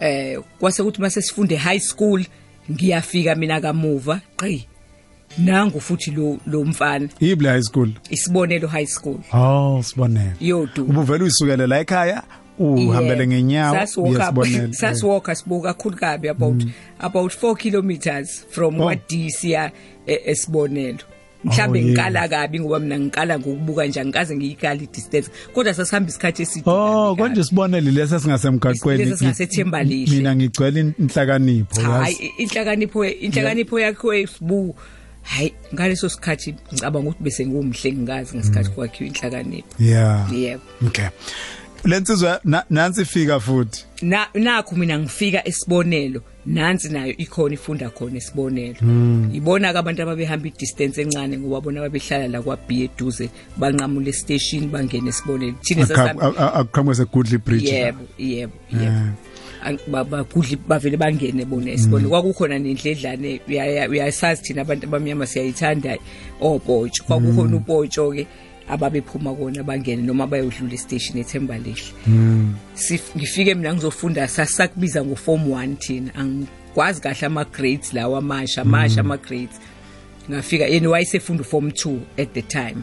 Eh 0.00 0.38
kwase 0.60 0.82
kuthi 0.82 1.00
mase 1.00 1.22
sifunde 1.22 1.56
high 1.56 1.80
school 1.80 2.24
ngiyafika 2.70 3.34
mina 3.34 3.60
kamuva. 3.60 4.20
Qi 4.36 4.66
nangu 5.38 5.80
futhi 5.80 6.10
lo 6.10 6.38
lo 6.46 6.64
mfana. 6.64 7.08
Ible 7.20 7.48
high 7.48 7.62
school. 7.62 7.88
isibonelo 8.10 8.68
high 8.68 8.86
school. 8.86 9.18
Oh, 9.32 9.82
sibonele. 9.82 10.32
yodu 10.40 10.84
Ubuvela 10.84 11.24
uyisukele 11.24 11.66
la 11.66 11.80
ekhaya? 11.80 12.22
Uhambele 12.58 13.26
ngenyawo? 13.26 13.74
Sasiwalka 13.76 14.72
sasiwalka 14.72 15.34
sibuka 15.34 15.74
kakhulu 15.74 15.96
kabi 15.96 16.28
about 16.28 16.64
about 16.98 17.32
4 17.42 17.56
kilometers 17.56 18.44
from 18.50 18.80
Oh. 18.80 18.84
what 18.86 19.08
siya 19.08 19.72
e- 20.06 20.20
esibonelo. 20.24 20.98
Mhlambe 21.44 21.82
ngikala 21.84 22.28
kabi 22.28 22.60
ngoba 22.60 22.78
mina 22.78 22.98
ngikala 22.98 23.38
ngokubuka 23.38 23.86
nje 23.86 24.00
angikaze 24.00 24.36
ngiyikala 24.36 24.82
i-distance 24.82 25.30
kodwa 25.54 25.74
sasihamba 25.74 26.08
isikhathi 26.10 26.42
eside 26.42 26.64
Oh, 26.70 27.16
konje 27.16 27.44
sibonele 27.44 27.90
lesi 27.90 28.20
singasemgaqweni. 28.20 29.04
Lesi 29.04 29.16
singasethembalihle. 29.18 30.16
Mina 30.16 30.36
ngigcwele 30.36 30.80
inhlakanipho, 30.98 31.80
hayi 31.80 32.32
inhlakanipho 32.38 33.04
inhlakanipho 33.04 33.80
yakho 33.80 34.14
esibu 34.14 34.76
hayi 35.22 35.54
ngaleso 35.74 36.08
sikhathi 36.08 36.54
ngicabanga 36.72 37.08
ukuthi 37.10 37.22
bese 37.24 37.46
ngumhle 37.46 37.92
ngingazi 37.92 38.36
ngesikhathi 38.36 38.70
kwakhiwa 38.70 39.08
inhlakanipho 39.08 39.68
Yeah. 39.78 40.32
yebo 40.32 40.62
Okay. 40.86 41.08
Lensizwe 41.84 42.38
na- 42.44 42.64
nansi 42.70 43.02
ifika 43.02 43.40
futhi. 43.40 43.84
na 44.02 44.26
nakho 44.34 44.76
mina 44.76 44.98
ngifika 44.98 45.48
esibonelo 45.48 46.22
nansi 46.46 46.88
nayo 46.92 47.14
ikhona 47.16 47.54
ifunda 47.54 47.90
khona 47.90 48.16
esibonelo 48.18 48.76
ibona 49.32 49.72
ke 49.72 49.78
abantu 49.78 50.02
ababehamba 50.02 50.48
i-distance 50.48 51.00
encane 51.02 51.38
ngoba 51.38 51.60
bona 51.60 51.80
babehlala 51.80 52.28
la 52.28 52.42
kwa 52.42 52.56
B 52.56 52.84
eduze 52.84 53.30
banqamule 53.56 54.12
station 54.12 54.68
bangene 54.68 55.08
esibonelo 55.08 55.54
thina 55.62 55.86
sasihamba 55.86 56.54
Akuqhamuke 56.54 56.94
segudli 56.96 57.38
bridge. 57.38 57.68
yebo 57.72 58.04
yebo 58.18 58.52
yebo. 58.72 59.12
Ang- 59.64 59.80
ba- 59.88 60.04
bagudli 60.04 60.56
bavele 60.68 60.96
bangene 60.96 61.44
bona 61.48 61.70
esibonelo 61.72 62.08
kwakukhona 62.10 62.58
nendledlane 62.58 63.40
uyasazi 63.90 64.42
thina 64.42 64.62
abantu 64.62 64.86
abamnyama 64.86 65.26
siyayithanda 65.26 65.96
opotsho 66.40 67.04
kwakukhona 67.08 67.56
upotsho 67.56 68.12
ke 68.12 68.26
ababephuma 68.68 69.34
kona 69.34 69.62
bangene 69.62 70.02
noma 70.02 70.26
bayodlula 70.26 70.74
estation 70.74 71.18
eThembalihle 71.18 71.92
Sif- 72.74 73.16
ngifike 73.16 73.54
mina 73.54 73.74
ngizofunda 73.74 74.28
sasakubiza 74.28 75.04
ngo 75.04 75.16
form 75.16 75.42
1 75.50 75.76
thina. 75.76 76.14
Angikwazi 76.14 77.00
kahle 77.00 77.26
ama 77.26 77.44
grades 77.44 77.92
lawa 77.92 78.18
amasha 78.18 78.62
amasha 78.62 79.00
ama 79.00 79.16
grades 79.16 79.60
ngafika 80.30 80.64
yena 80.64 80.88
wayesefunda 80.90 81.44
form 81.44 81.68
2 81.68 81.98
at 82.18 82.32
the 82.32 82.42
time. 82.42 82.76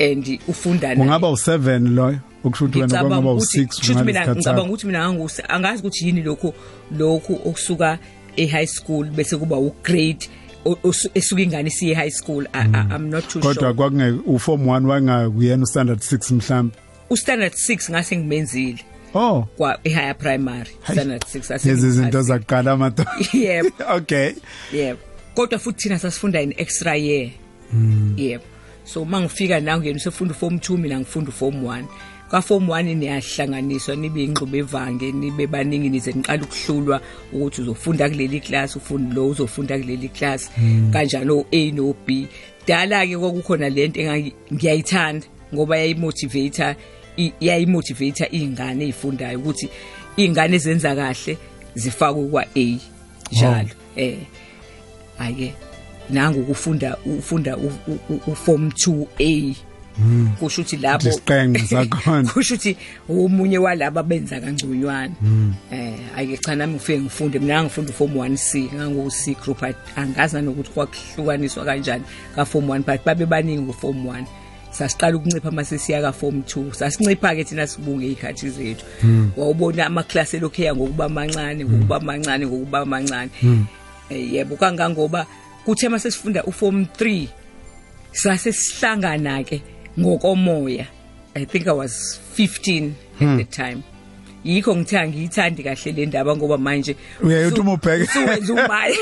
And 0.00 0.38
ufunda 0.48 0.94
naye. 0.94 1.00
Ungaba 1.00 1.28
u7 1.28 1.88
loyo. 1.94 2.18
Ukusho 2.44 2.64
ukuthi 2.64 2.94
wena 2.94 3.18
ukuthi 3.18 3.60
u6 3.60 3.66
kushuthi 3.66 4.04
mina 4.04 4.34
ngicabanga 4.34 4.68
ukuthi 4.68 4.86
mina 4.86 5.28
angazi 5.48 5.80
ukuthi 5.80 6.06
yini 6.06 6.22
lokho 6.22 6.54
lokho 6.98 7.32
okusuka 7.44 7.98
e 8.36 8.46
high 8.46 8.66
school 8.66 9.10
bese 9.10 9.36
kuba 9.36 9.56
u 9.56 9.74
grade 9.82 10.28
esuka 11.14 11.42
ingane 11.42 11.70
siye 11.70 11.94
high 11.94 12.10
school 12.10 12.46
I, 12.52 12.64
I'm 12.96 13.10
not 13.10 13.28
too 13.28 13.40
Kodwa 13.40 13.54
sure. 13.54 13.74
kwakunge 13.74 14.10
uform 14.26 14.66
1 14.66 14.86
wangakuyena 14.86 15.66
standard 15.66 15.98
6 16.00 16.34
mhlambi. 16.34 16.74
u 17.10 17.16
standard 17.16 17.52
6 17.52 17.90
ngase 17.90 18.16
ngimenzile 18.16 18.78
Oh, 19.14 19.46
kwa 19.56 19.78
e 19.84 19.88
higher 19.90 20.18
primary 20.18 20.70
standard 20.92 21.22
6 21.22 21.66
lezi 21.68 21.90
zinto 21.90 22.22
zaqala 22.22 22.72
amadoda. 22.72 23.10
yebo. 23.32 23.70
Okay. 23.96 24.32
yebo. 24.72 24.98
Kodwa 25.34 25.58
futhi 25.58 25.82
thina 25.82 25.98
sasifunda 25.98 26.40
in 26.42 26.54
extra 26.56 26.96
year. 26.96 27.30
Yebo. 28.16 28.44
So 28.84 29.04
mangifika 29.04 29.60
na 29.60 29.78
ngiyena 29.78 29.96
usefunda 29.96 30.34
form 30.34 30.56
2 30.56 30.78
mina 30.78 30.98
ngifunda 31.00 31.32
form 31.32 31.54
1 31.64 31.84
ka 32.32 32.40
form 32.40 32.66
1 32.68 32.94
niyahlanganiswa 32.96 33.96
nibe 33.96 34.24
ingxube 34.24 34.58
evange 34.58 35.12
nibe 35.12 35.46
baningi 35.46 35.88
nize 35.88 36.12
niqala 36.12 36.42
ukuhlulwa 36.42 37.00
ukuthi 37.32 37.60
uzofunda 37.62 38.08
kuleli 38.08 38.40
class 38.40 38.76
ufunda 38.76 39.14
lo 39.14 39.28
uzofunda 39.28 39.78
kuleli 39.78 40.08
class. 40.08 40.50
Kanjani 40.92 41.30
o 41.30 41.46
A 41.52 41.70
no 41.70 41.94
B. 42.06 42.26
Dala 42.66 43.06
ke 43.06 43.18
kwakukhona 43.18 43.68
lento 43.68 44.00
engangi- 44.00 44.32
ngiyayithanda 44.52 45.26
ngoba 45.54 45.76
yayimotivator 45.76 46.74
yayimotivator 47.40 48.28
izingane 48.30 48.84
ezifundayo 48.84 49.38
ukuthi 49.38 49.68
izingane 50.16 50.56
ezenza 50.56 50.94
kahle 50.96 51.36
zifakwe 51.74 52.28
kwa 52.28 52.46
A. 52.56 52.78
Njalo 53.32 53.68
eh 53.96 54.16
ake 55.18 55.54
nangu 56.10 56.40
ukufunda 56.40 56.96
ufunda 57.04 57.56
uform 58.26 58.68
2A 58.68 59.54
kusho 60.40 60.62
ukuthi 60.62 60.76
lapho 60.76 61.08
Isiqhenqe 61.08 61.66
sakhona. 61.66 62.28
kusho 62.32 62.54
ukuthi 62.54 62.76
umunye 63.08 63.58
walaba 63.58 64.02
benza 64.02 64.40
kangconywana. 64.40 65.14
Eh 65.72 65.94
ake 66.16 66.36
cha 66.36 66.54
nami 66.54 66.74
ngifike 66.74 67.00
ngifunde 67.00 67.38
mina 67.38 67.64
ngifunda 67.64 67.90
uform 67.90 68.14
1C 68.14 68.74
ngangu 68.74 69.10
C 69.10 69.34
group 69.34 69.62
angazi 69.96 70.36
nanokuthi 70.36 70.70
kwakuhlukaniswa 70.70 71.64
kanjani 71.64 72.04
ka 72.34 72.44
form 72.44 72.68
1 72.68 72.82
but 72.82 73.04
babe 73.04 73.26
baningi 73.26 73.66
ku 73.66 73.72
form 73.72 74.06
1 74.06 74.24
sasiqala 74.70 75.16
ukuncipha 75.16 75.50
mase 75.50 75.78
siya 75.78 76.00
ka 76.00 76.12
form 76.12 76.40
2 76.40 76.72
sasincipha 76.72 77.36
ke 77.36 77.44
thina 77.44 77.66
sibunge 77.66 78.06
izikhathi 78.06 78.50
zethu. 78.50 78.84
Wawubona 79.36 79.86
ama 79.86 80.02
class 80.02 80.34
elokhu 80.34 80.62
eya 80.62 80.74
ngokuba 80.74 81.08
mancane 81.08 81.64
ngokuba 81.64 82.00
mancane 82.00 82.46
ngokuba 82.46 82.84
mancane. 82.84 83.30
Eh, 84.10 84.32
yebo 84.32 84.56
kangangoba 84.56 85.26
kuthe 85.64 85.88
mase 85.88 86.10
sifunda 86.10 86.44
uform 86.44 86.86
3 86.98 87.28
sase 88.12 88.52
sihlangana 88.52 89.44
ke 89.44 89.62
ngokomoya. 89.98 90.86
I 91.34 91.44
think 91.46 91.66
i 91.66 91.72
was 91.72 92.20
15 92.34 92.94
at 93.20 93.36
the 93.38 93.44
time. 93.44 93.82
Yikho 94.44 94.76
ngithe 94.76 94.98
angiyithandi 94.98 95.62
kahle 95.62 95.92
le 95.92 96.06
ndaba 96.06 96.36
ngoba 96.36 96.58
manje 96.58 96.96
Uyayithi 97.22 97.60
uma 97.60 97.72
ubheke- 97.72 98.24
uwenza 98.24 98.52
umaya 98.52 98.94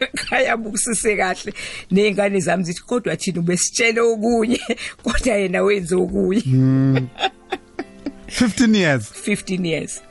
ekhaya 0.00 0.56
bukusise 0.62 1.16
kahle. 1.16 1.52
Nezingane 1.90 2.40
zami 2.40 2.64
zithi 2.64 2.82
kodwa 2.82 3.16
thina 3.16 3.40
ubesitshele 3.40 4.00
okunye 4.00 4.60
kodwa 5.04 5.34
yena 5.34 5.62
wenze 5.62 5.94
okunye. 5.94 6.42
15 8.26 8.74
years. 8.76 9.12
15 9.12 9.66
years. 9.66 10.02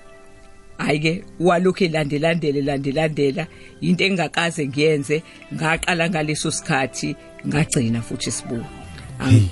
Hayi 0.78 1.00
ke 1.00 1.24
walokhu 1.40 1.84
elandelandele 1.84 2.62
landelandela. 2.62 3.48
Into 3.82 4.04
engakaze 4.06 4.68
ngiyenze. 4.68 5.24
Ngaqala 5.54 6.10
ngaleso 6.10 6.52
sikhathi 6.52 7.16
ngagcina 7.48 8.02
futhi 8.02 8.32
sibuka 8.32 8.66
Ang- 8.66 8.77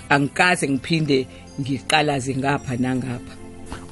angikaze 0.09 0.69
ngiphinde 0.69 1.27
ngiqalaze 1.61 2.35
ngapha 2.35 2.75
nangapha. 2.77 3.35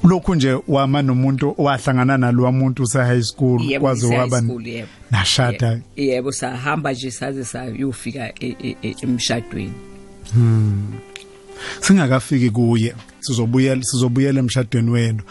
Lokhu 0.04 0.34
nje 0.34 0.58
wama 0.68 1.02
nomuntu 1.02 1.54
wahlangana 1.58 2.18
nalowa 2.18 2.52
muntu 2.52 2.82
use 2.82 2.98
high 2.98 3.22
school 3.22 3.60
Yebo, 3.62 3.80
kwaze 3.84 4.06
ngise 4.06 4.18
waba 4.18 4.36
high 4.36 4.46
school, 4.46 4.66
yebo. 4.66 4.88
nashada. 5.10 5.80
Ye- 5.96 6.06
yebo 6.06 6.32
sahamba 6.32 6.92
nje 6.92 7.10
saze 7.10 7.44
sayofika 7.44 8.32
e- 8.40 8.56
e- 8.62 8.76
e- 8.82 8.94
emshadweni. 9.02 9.72
Singakafiki 11.80 12.50
kuye 12.50 12.94
sizobuyela 13.20 13.82
sizobuyela 13.82 14.38
emshadweni 14.40 14.90
wenu. 14.90 15.22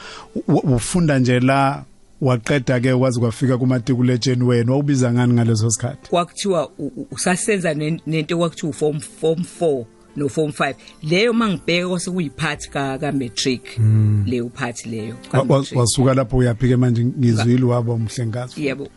U- 0.48 0.76
ufunda 0.76 1.20
nje 1.20 1.40
la 1.40 1.84
waqeda 2.22 2.80
ke 2.80 2.92
wazi 2.94 3.20
kwafika 3.20 3.58
kumatikuletsheni 3.58 4.44
wenu 4.44 4.72
wawubiza 4.72 5.14
ngani 5.14 5.34
ngaleso 5.34 5.70
sikhathi? 5.70 6.10
Kwakuthiwa 6.10 6.70
u- 6.80 6.92
u- 6.98 7.08
usasenza 7.12 7.74
nen- 7.74 8.00
nento 8.08 8.38
kwakuthiwa 8.38 8.70
uform 8.70 9.00
form 9.00 9.40
4 9.60 9.86
no 10.16 10.30
form 10.30 10.52
5 10.52 10.76
leyo 11.04 11.34
mangibheka 11.34 11.88
kwase 11.90 12.12
kuyiphathi 12.12 12.70
ka 12.70 12.98
ka 12.98 13.12
matric 13.12 13.80
leyo 14.26 14.50
phathi 14.54 14.90
leyo. 14.90 15.16
Wa- 15.34 15.46
matric. 15.46 15.78
wasuka 15.80 16.14
lapho 16.14 16.38
uyaphika 16.38 16.78
manje? 16.78 17.06
Ngizwile 17.06 17.64
waba 17.66 17.94
umhlengazi 17.94 18.66
yebo 18.66 18.88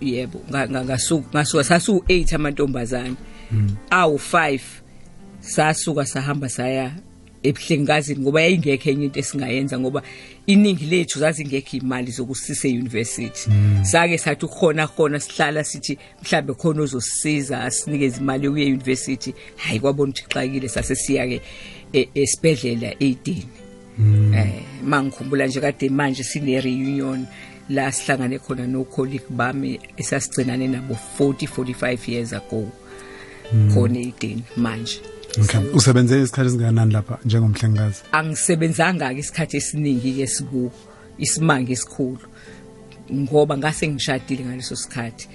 yebo. 0.00 0.40
Nga- 0.50 0.68
nga- 0.68 0.84
ngasuka 0.84 1.28
ngasuka 1.34 1.64
sasu 1.64 2.02
8 2.08 2.34
amantombazana 2.34 3.16
awu 3.90 4.16
5 4.18 4.60
sasuka 5.40 6.06
sahamba 6.06 6.48
saya 6.48 6.92
ebuhlengazini 7.44 8.20
ngoba 8.20 8.42
yayingekho 8.42 8.90
enye 8.90 9.04
into 9.04 9.20
esingayenza 9.20 9.78
ngoba 9.78 10.02
iningi 10.46 10.86
lethu 10.86 11.18
zazingekho 11.18 11.76
imali 11.76 12.10
zokusise 12.10 12.68
university 12.68 13.50
sake 13.82 14.18
sathi 14.18 14.44
ukhona 14.44 14.86
khona 14.86 15.20
sihlala 15.20 15.64
sithi 15.64 15.98
mhlambe 16.22 16.54
khona 16.54 16.82
ozosisiza 16.82 17.60
asinikeze 17.60 18.20
imali 18.20 18.46
yokuya 18.46 18.66
university 18.66 19.34
hayi 19.56 19.80
kwabona 19.80 20.12
ukuthi 20.12 20.24
xakile 20.28 20.68
sase 20.68 20.94
siya 20.94 21.26
ke 21.28 21.40
e- 21.92 22.08
esibhedlela 22.14 22.90
18 22.92 23.42
eh 24.36 24.62
mangikhumbula 24.84 25.46
nje 25.46 25.60
kade 25.60 25.88
manje 25.88 26.24
sine 26.24 26.60
reunion 26.60 27.26
la 27.68 27.92
sihlangane 27.92 28.38
khona 28.38 28.66
no 28.66 28.84
colleague 28.84 29.28
bami 29.30 29.80
esasigcinane 29.96 30.68
nabo 30.68 30.96
40 31.18 31.46
45 31.46 32.12
years 32.12 32.32
ago 32.32 32.68
khona 33.74 33.98
eDeni 33.98 34.42
manje. 34.56 35.13
Okay. 35.42 35.60
Usebenze 35.74 36.22
isikhathi 36.22 36.50
singanani 36.50 36.92
lapha 36.92 37.18
njengomhlengazi 37.24 38.02
angisebenzanga 38.12 39.14
ke 39.14 39.20
isikhathi 39.20 39.56
esiningi 39.56 40.12
ke 40.12 40.26
siku 40.26 40.70
isimanga 41.18 41.72
esikhulu 41.72 42.26
ngoba 43.12 43.58
ngase 43.58 43.88
ngishadile 43.88 44.44
ngaleso 44.44 44.76
sikhathi. 44.76 45.28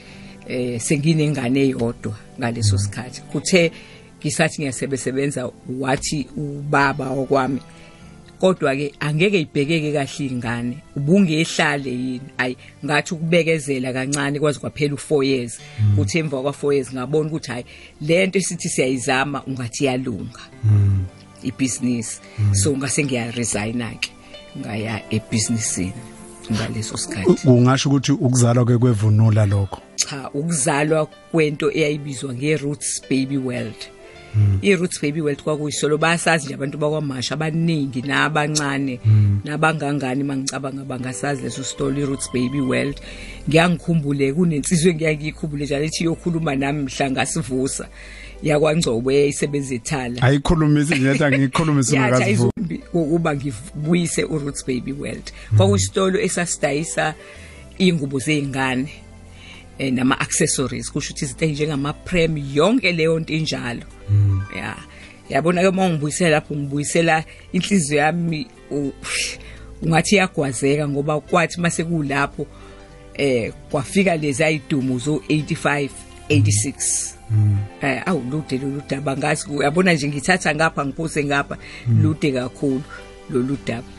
Eh 0.47 0.79
senginengane 0.81 1.61
eyodwa 1.61 2.15
ngaleso 2.39 2.77
sikhathi. 2.77 3.21
Kuthe 3.31 3.71
ngisathi 4.19 4.61
ngiyasebenza 4.61 5.51
wathi 5.79 6.27
ubaba 6.37 7.09
okwami 7.09 7.61
kodwa 8.39 8.75
ke 8.75 8.93
angeke 8.99 9.39
ibhekeke 9.41 9.91
kahle 9.91 10.25
ingane 10.27 10.77
ubungehlale 10.95 11.91
yini? 11.91 12.29
Ayi 12.37 12.57
ngathi 12.85 13.13
ukubekezela 13.13 13.93
kancane 13.93 14.39
kwazi 14.39 14.59
kwaphela 14.59 14.93
u4 14.93 15.23
years. 15.23 15.59
Uthi 15.97 16.19
emva 16.19 16.37
kwa4 16.37 16.73
years 16.73 16.93
ngabona 16.93 17.29
ukuthi 17.29 17.51
hayi 17.51 17.65
lento 18.01 18.39
esithi 18.39 18.69
siyayizama 18.69 19.43
ungathi 19.47 19.85
yalunga 19.85 20.41
ibusiness 21.43 22.21
so 22.53 22.77
ngase 22.77 23.03
ngiya 23.03 23.31
resign 23.31 23.83
ke 23.99 24.09
ngaya 24.57 25.01
ebusinessini 25.09 25.93
ngaleso 26.51 26.97
sikhathi. 26.97 27.47
Ungasho 27.47 27.89
ukuthi 27.89 28.11
ukuzalwa 28.11 28.65
kwevunula 28.65 29.45
lokho? 29.45 29.81
Cha 29.95 30.29
ukuzalwa 30.33 31.05
kwento 31.05 31.71
eyayibizwa 31.71 32.33
nge-roots 32.33 33.01
baby 33.09 33.37
world. 33.37 33.98
I-roots 34.61 35.01
baby 35.01 35.21
world 35.21 35.43
kwakuyisolo 35.43 35.97
basazi 35.97 36.45
nje 36.45 36.53
abantu 36.53 36.77
bakwamasha 36.77 37.33
abaningi 37.33 38.01
nabancane 38.01 38.99
nabangangani 39.43 40.23
mangicabanga 40.23 40.83
bangasazi 40.83 41.43
leso 41.43 41.63
story 41.63 42.01
i-roots 42.01 42.29
baby 42.33 42.61
world. 42.61 43.01
Ngiyangikhumbule 43.49 44.33
kunensizwe 44.33 44.91
engiyangiyikhumbule 44.91 45.65
njalo 45.65 45.85
ethi 45.85 46.03
yokhuluma 46.03 46.55
nami 46.55 46.83
mhla 46.83 47.11
ngasivusa. 47.11 47.87
Yakwangcobo 48.43 49.11
eyayisebenza 49.11 49.75
ethala. 49.75 50.21
Ayikhulumisi 50.21 50.95
nje 50.95 51.07
yathi 51.07 51.23
ungakazivuka 51.61 52.25
ayizumbi 52.25 52.81
ukuba 52.93 53.35
ngibuyise 53.35 54.23
uRoots 54.23 54.65
Baby 54.67 54.91
World. 54.91 55.31
Kwakuyisitolo 55.57 56.19
esasidayisa 56.19 57.13
ingubo 57.77 58.19
zeingane 58.19 58.89
eh 59.79 59.93
nama 59.93 60.19
accessories 60.19 60.91
kusho 60.91 61.13
ukuthi 61.13 61.25
izinto 61.25 61.45
njengama 61.45 61.93
prem 61.93 62.37
yonke 62.53 62.91
leyo 62.91 63.19
nto 63.19 63.33
injalo. 63.33 63.81
Ya 64.55 64.75
yabona 65.29 65.61
ke 65.61 65.71
mangibuyisela 65.71 66.29
lapho 66.29 66.55
ngibuyisela 66.55 67.23
inhliziyo 67.53 67.99
yami 68.01 68.47
ungathi 69.81 70.15
yagwazeka 70.15 70.87
ngoba 70.89 71.19
kwathi 71.21 71.61
mase 71.61 71.83
kulapho 71.83 72.47
eh 73.13 73.53
kwafika 73.71 74.15
lezi 74.17 74.43
ayidumo 74.43 74.97
zo 74.97 75.15
85 75.29 75.89
86 76.29 77.13
eh 77.81 78.01
awulude 78.05 78.57
lolu 78.57 78.81
daba. 78.89 79.17
Ngazi 79.17 79.45
uyabona 79.51 79.93
nje 79.93 80.07
ngithatha 80.07 80.55
ngapha 80.55 80.85
ngiphose 80.85 81.23
ngapha. 81.23 81.57
Lude 82.01 82.31
kakhulu 82.31 82.81
lolu 83.29 83.57
daba. 83.67 83.83
Sa- 83.87 83.98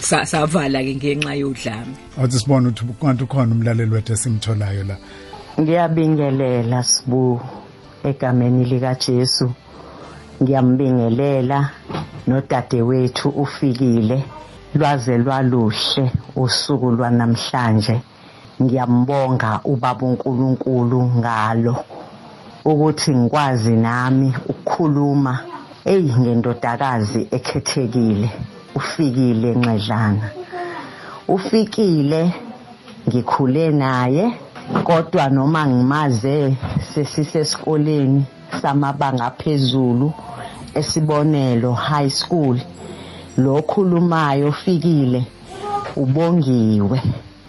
savala 0.00 0.82
ke 0.82 0.94
ngenxa 0.96 1.34
yodlame. 1.34 1.94
Awuthi 2.18 2.38
sibone 2.38 2.68
ukuthi 2.68 2.94
kanti 3.00 3.24
ukhona 3.24 3.54
umlaleli 3.54 3.92
wethu 3.94 4.12
esimtholayo 4.12 4.84
la. 4.84 4.96
Ngiyabingelela 5.60 6.82
sibu 6.82 7.40
egameni 8.04 8.64
lika 8.64 8.94
Jesu 8.94 9.52
ngiyambingelela 10.42 11.70
nodadewethu 12.26 13.28
ufikile. 13.28 14.24
Lwaze 14.74 15.18
lwaluhle 15.18 16.12
usuku 16.36 16.90
lwanamhlanje. 16.90 18.00
Ngiyambonga 18.62 19.60
ubaba 19.64 20.06
uNkulunkulu 20.06 21.02
ngalo 21.18 21.84
ukuthi 22.64 23.14
ngikwazi 23.14 23.76
nami 23.76 24.34
ukukhuluma. 24.48 25.38
Eyi 25.84 26.12
ngendodakazi 26.18 27.28
ekhethekile. 27.30 28.30
Ufikile 28.78 29.48
nxedlana. 29.54 30.28
Ufikile 31.28 32.20
ngikhule 33.08 33.64
naye 33.70 34.24
kodwa 34.84 35.24
noma 35.28 35.66
ngimaze 35.66 36.56
sesisesikoleni 36.90 38.24
samabanga 38.62 39.30
phezulu 39.30 40.12
esibonelo 40.74 41.72
high 41.72 42.10
school 42.10 42.56
lo 43.36 43.62
khulumayo 43.62 44.52
fikile 44.52 45.20
ubongiwe. 45.96 46.98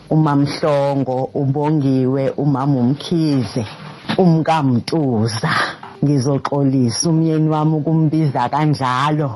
Umamhlongo 0.10 1.30
ubongiwe 1.42 2.30
umama 2.44 2.80
umkhize 2.80 3.66
umkamtuza. 4.18 5.50
Ngizoxolisa 6.04 7.10
umyeni 7.10 7.50
wami 7.50 7.74
ukumbiza 7.76 8.50
kanjalo. 8.50 9.30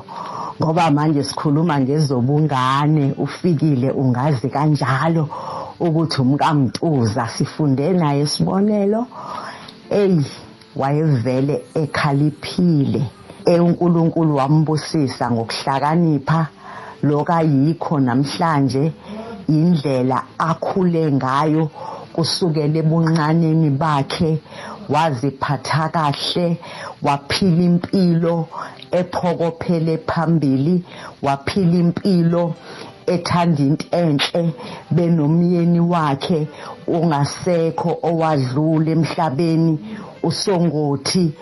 Ngoba 0.62 0.90
manje 0.90 1.24
sikhuluma 1.24 1.80
ngezobungane 1.80 3.14
ufikile 3.18 3.90
ungazi 3.90 4.48
kanjalo 4.54 5.28
ukuthi 5.80 6.20
umkamtuza 6.22 7.26
sifunde 7.34 7.92
naye 7.92 8.22
isibonelo. 8.22 9.06
Eyi 9.90 10.24
wayevele 10.76 11.54
ekhaliphile 11.74 13.02
uNkulunkulu 13.46 14.36
wambusisa 14.36 15.30
ngokuhlakanipha. 15.30 16.46
Lokayikho 17.02 18.00
namhlanje 18.00 18.92
indlela 19.48 20.22
akhule 20.38 21.12
ngayo 21.12 21.70
kusukela 22.14 22.78
ebunqaneni 22.82 23.70
bakhe 23.70 24.30
waziphatha 24.88 25.88
kahle 25.94 26.46
waphila 27.02 27.62
impilo 27.68 28.48
ephokophele 28.92 29.98
phambili 29.98 30.84
waphila 31.22 31.76
impilo 31.78 32.54
ethanda 33.06 33.62
into 33.62 33.86
enhle 33.90 34.54
benomyeni 34.90 35.80
wakhe 35.80 36.48
ungasekho 36.86 37.98
owadlula 38.02 38.90
emhlabeni 38.90 39.78
usongothi 40.22 41.32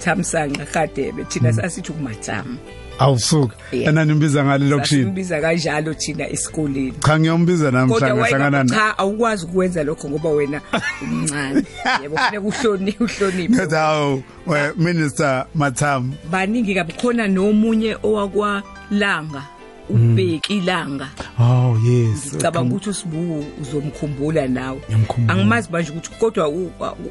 Thamsanqa 0.00 0.64
Gadebe 0.74 1.24
thina 1.24 1.52
sasithi 1.52 1.92
uMathama 1.92 2.56
awusuka 3.00 3.54
Yeah. 3.72 3.88
ena 3.88 4.04
nimbiza 4.04 4.44
ngale 4.44 4.68
lokishini 4.68 5.00
sasimbiza 5.02 5.40
kanjalo 5.40 5.94
thina 5.94 6.28
esikoleni. 6.28 6.92
Cha 7.06 7.18
ngiyombiza 7.20 7.70
namhla 7.70 7.94
kodwa 7.94 8.14
ngahlangana 8.16 8.56
wayena 8.58 8.64
naye 8.64 8.80
cha 8.80 8.98
awukwazi 8.98 9.44
ukwenza 9.46 9.82
lokho 9.84 10.08
ngoba 10.10 10.28
wena 10.30 10.60
umncane. 11.02 11.62
Yebo 12.02 12.14
kufanele 12.16 12.38
uhloniphe 12.38 13.04
uhloniphe. 13.04 13.54
Ngathi 13.54 13.74
hawu 13.74 14.22
we- 14.46 14.72
minister 14.76 15.46
Matham. 15.54 16.12
Baningi 16.30 16.74
kabi 16.74 16.92
khona 16.92 17.28
nomunye 17.28 17.96
owakwalanga. 18.02 19.42
Ubheki 19.90 20.56
ilanga 20.58 21.08
oh 21.40 21.76
yes 21.84 22.34
ngicabanga 22.34 22.74
ukuthi 22.74 22.90
usibu 22.90 23.44
uzomkhumbula 23.62 24.48
nawe. 24.48 24.80
Angimazi 25.28 25.68
manje 25.72 25.90
ukuthi 25.90 26.10
kodwa 26.20 26.48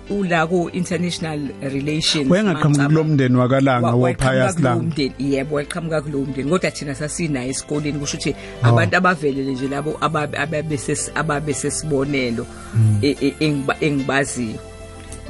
ula 0.10 0.48
ku 0.48 0.70
international 0.74 1.40
relations 1.62 2.30
wayengaqhamuki 2.32 2.86
kulo 2.86 3.04
mndeni 3.04 3.36
wakalanga 3.38 3.92
langa 3.92 4.76
mndeni. 4.76 5.14
Yebo 5.20 5.56
waqhamuka 5.56 6.02
kulowo 6.02 6.26
mndeni. 6.26 6.50
Kodwa 6.50 6.72
thina 6.72 6.96
sasinayo 6.96 7.50
esikoleni 7.50 8.00
kusho 8.00 8.18
ukuthi 8.18 8.36
Oh. 8.64 8.68
abantu 8.68 8.96
abavelele 8.98 9.52
nje 9.52 9.68
labo 9.68 9.98
ababe- 10.02 10.38
ababeses- 10.38 11.12
ababesesibonelo 11.16 12.46
Hmm. 12.74 13.00
e- 13.02 13.18
e- 13.22 13.36
engiba- 13.40 13.78
engibaziyo 13.82 14.60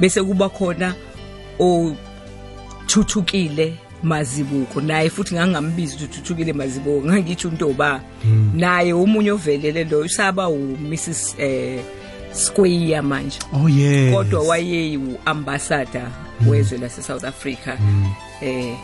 bese 0.00 0.22
kuba 0.22 0.48
khona 0.48 0.94
othuthukile 2.86 3.74
mazibuko. 4.02 4.80
Naye 4.80 5.10
futhi 5.10 5.34
ngangambizi 5.34 5.94
ukuthi 5.96 6.04
uthuthukile 6.18 6.52
mazibuko. 6.52 7.06
Ngangithi 7.06 7.46
untoba 7.46 8.00
Hmm. 8.22 8.52
naye 8.54 8.92
omunye 8.92 9.30
ovelele 9.32 9.84
lo 9.84 10.00
usaba 10.00 10.48
u 10.48 10.76
Mrs 10.90 11.34
eh 11.38 11.80
Square 12.32 13.02
manje. 13.02 13.38
Oh 13.52 13.68
yes. 13.68 14.14
Kodwa 14.14 14.42
wayeyi 14.42 14.98
ambassador 15.24 16.08
wezwe 16.46 16.78
lase 16.78 17.02
South 17.02 17.24
Africa 17.24 17.76
eh 18.42 18.74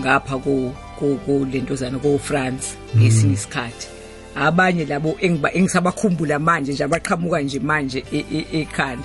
ngapha 0.00 0.38
ku 0.38 0.72
ku- 0.98 1.46
lentozana 1.52 1.98
ko 1.98 2.18
France 2.18 2.76
esinye 3.06 3.34
isikhathi. 3.34 3.88
Abanye 4.36 4.84
labo 4.84 5.16
engiba 5.20 5.52
engisabakhumbula 5.54 6.38
manje 6.38 6.72
nje 6.72 6.84
abaqhamuka 6.84 7.40
nje 7.40 7.58
manje 7.58 8.04
e- 8.12 8.24
e- 8.32 8.60
ekhanda. 8.60 9.04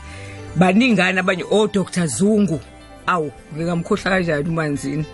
Baningana 0.55 1.19
abanye 1.21 1.43
o 1.49 1.67
Dr 1.67 2.07
Zungu 2.07 2.59
awu 3.07 3.31
ngingamkhohlwa 3.55 4.03
kanjani 4.11 4.49
umanzini 4.49 5.05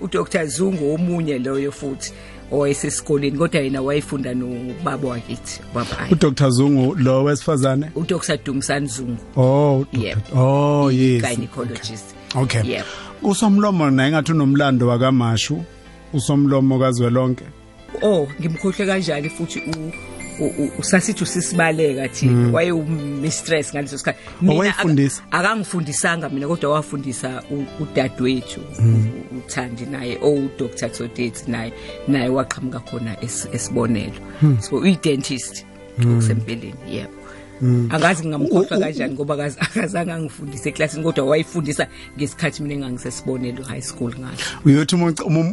u 0.00 0.08
Dr 0.12 0.46
Zungu 0.46 0.94
omunye 0.94 1.38
loyo 1.38 1.72
futhi 1.72 2.12
owayesesikoleni 2.52 3.38
kodwa 3.38 3.60
yena 3.60 3.82
wayefunda 3.82 4.34
nobaba 4.34 5.08
wakithi 5.08 5.60
baba 5.74 6.08
uDr 6.10 6.50
Zungu 6.50 6.94
lo 6.94 7.24
wesifazane? 7.24 7.90
U 7.94 8.04
Dr 8.04 8.36
Dumisani 8.44 8.86
Zungu. 8.86 9.16
Oh. 9.36 9.84
Yep. 9.92 10.18
oh 10.36 10.90
yes. 10.90 11.22
gynecologist. 11.22 12.04
Okay. 12.34 12.62
Yep. 12.70 12.84
usomlomo 13.22 13.90
naye 13.90 14.10
ngathi 14.10 14.32
unomlando 14.32 14.86
wakamashu 14.88 15.62
usomlomo 16.12 16.78
kazwelonke. 16.78 17.44
Oh 18.02 18.28
ngimkhohle 18.40 18.86
kanjani 18.86 19.28
futhi 19.30 19.58
u- 19.58 19.92
usasithi 20.78 21.22
usisibaleka 21.24 22.08
thina 22.08 22.52
waye 22.52 22.72
umistress 22.72 23.72
ngaleso 23.74 23.98
sikhathi. 23.98 24.18
Mina 24.42 24.54
akangifundisanga 25.30 26.28
mina 26.28 26.46
kodwa 26.48 26.72
wafundisa 26.74 27.42
udadewethu 27.80 28.60
u- 28.60 29.36
uthandi 29.38 29.86
naye 29.86 30.18
o 30.22 30.48
Dr 30.58 30.88
Tsodethi 30.90 31.50
naye 31.50 31.72
naye 32.08 32.28
waqhamuka 32.28 32.80
khona 32.80 33.14
es- 33.22 33.48
esibonelo. 33.52 34.14
So 34.60 34.76
uyi 34.76 34.98
dentist 35.02 35.64
kusempeleni 36.16 36.74
yebo. 36.90 37.12
Angazi 37.90 38.22
ngingamkhohlwa 38.26 38.78
kanjani 38.78 39.14
ngoba 39.14 39.44
akazange 39.44 40.12
angifundise 40.12 40.68
eklasini 40.68 41.02
kodwa 41.02 41.24
wayifundisa 41.26 41.86
ngesikhathi 42.18 42.62
mina 42.62 42.74
engangisesibonelo 42.74 43.64
high 43.64 43.80
school 43.82 44.12
ngaso 44.20 44.44
uyothi 44.64 44.96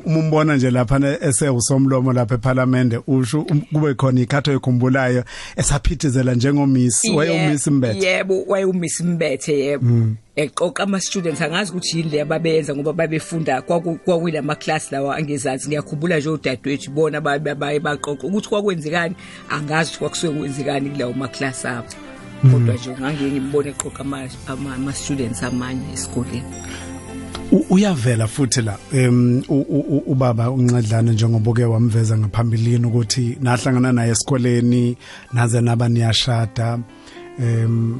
umumbona 0.05 0.55
nje 0.55 0.71
lapha 0.71 1.17
esewusomlomo 1.21 2.13
lapha 2.13 2.35
eParliament 2.35 2.93
usho 3.07 3.41
um- 3.41 3.61
kube 3.73 3.93
khona 3.93 4.21
ikhatho 4.21 4.51
ekhumbulayo 4.51 5.23
esaphithizela 5.55 6.33
njengomiss 6.35 7.03
wayeumiss 7.15 7.67
Mbethe. 7.67 8.05
yebo 8.07 8.43
wayeumiss 8.47 9.01
mbethe 9.01 9.59
yebo. 9.59 9.85
Eqoqa 10.37 10.83
ama 10.83 10.99
students 11.01 11.41
angazi 11.41 11.71
ukuthi 11.71 11.97
yini 11.97 12.09
le 12.09 12.21
ababenza 12.21 12.75
ngoba 12.75 12.93
babefunda 12.93 13.61
kwaku- 13.61 13.97
kwakuyilama 14.05 14.55
class 14.55 14.91
lawa 14.91 15.17
angezazi 15.17 15.67
ngiyakhumbula 15.67 16.17
nje 16.19 16.29
udadewethu 16.29 16.91
bona 16.91 17.21
baye 17.21 17.39
baye 17.39 17.79
baqoqa 17.79 18.27
ukuthi 18.27 18.49
kwakwenzekani. 18.49 19.15
Angazi 19.49 19.89
ukuthi 19.89 19.99
kwakusuke 19.99 20.39
kwenzekani 20.39 20.89
kulawo 20.89 21.13
ma 21.13 21.27
class 21.27 21.65
abo. 21.65 21.87
Kodwa 22.51 22.75
nje 22.75 22.89
ngangiye 22.99 23.31
ngimbone 23.31 23.69
eqoqa 23.69 23.99
ama 24.01 24.29
ama- 24.47 24.73
ama 24.75 24.93
students 24.93 25.43
amanye 25.43 25.93
esikoleni. 25.93 26.43
U- 27.51 27.65
uyavela 27.69 28.27
futhi 28.27 28.61
la 28.61 28.77
em 28.93 29.41
u- 29.49 29.65
u- 29.69 29.85
u- 29.97 30.03
ubaba 30.11 30.51
uncedlana 30.51 31.11
njengoba 31.11 31.53
ke 31.53 31.63
wamveza 31.65 32.17
ngaphambilini 32.17 32.85
ukuthi 32.85 33.37
nahlangana 33.41 33.91
naye 33.91 34.11
esikoleni 34.11 34.97
naze 35.33 35.61
naba 35.61 35.89
niyashada. 35.89 36.79
Em 37.39 37.99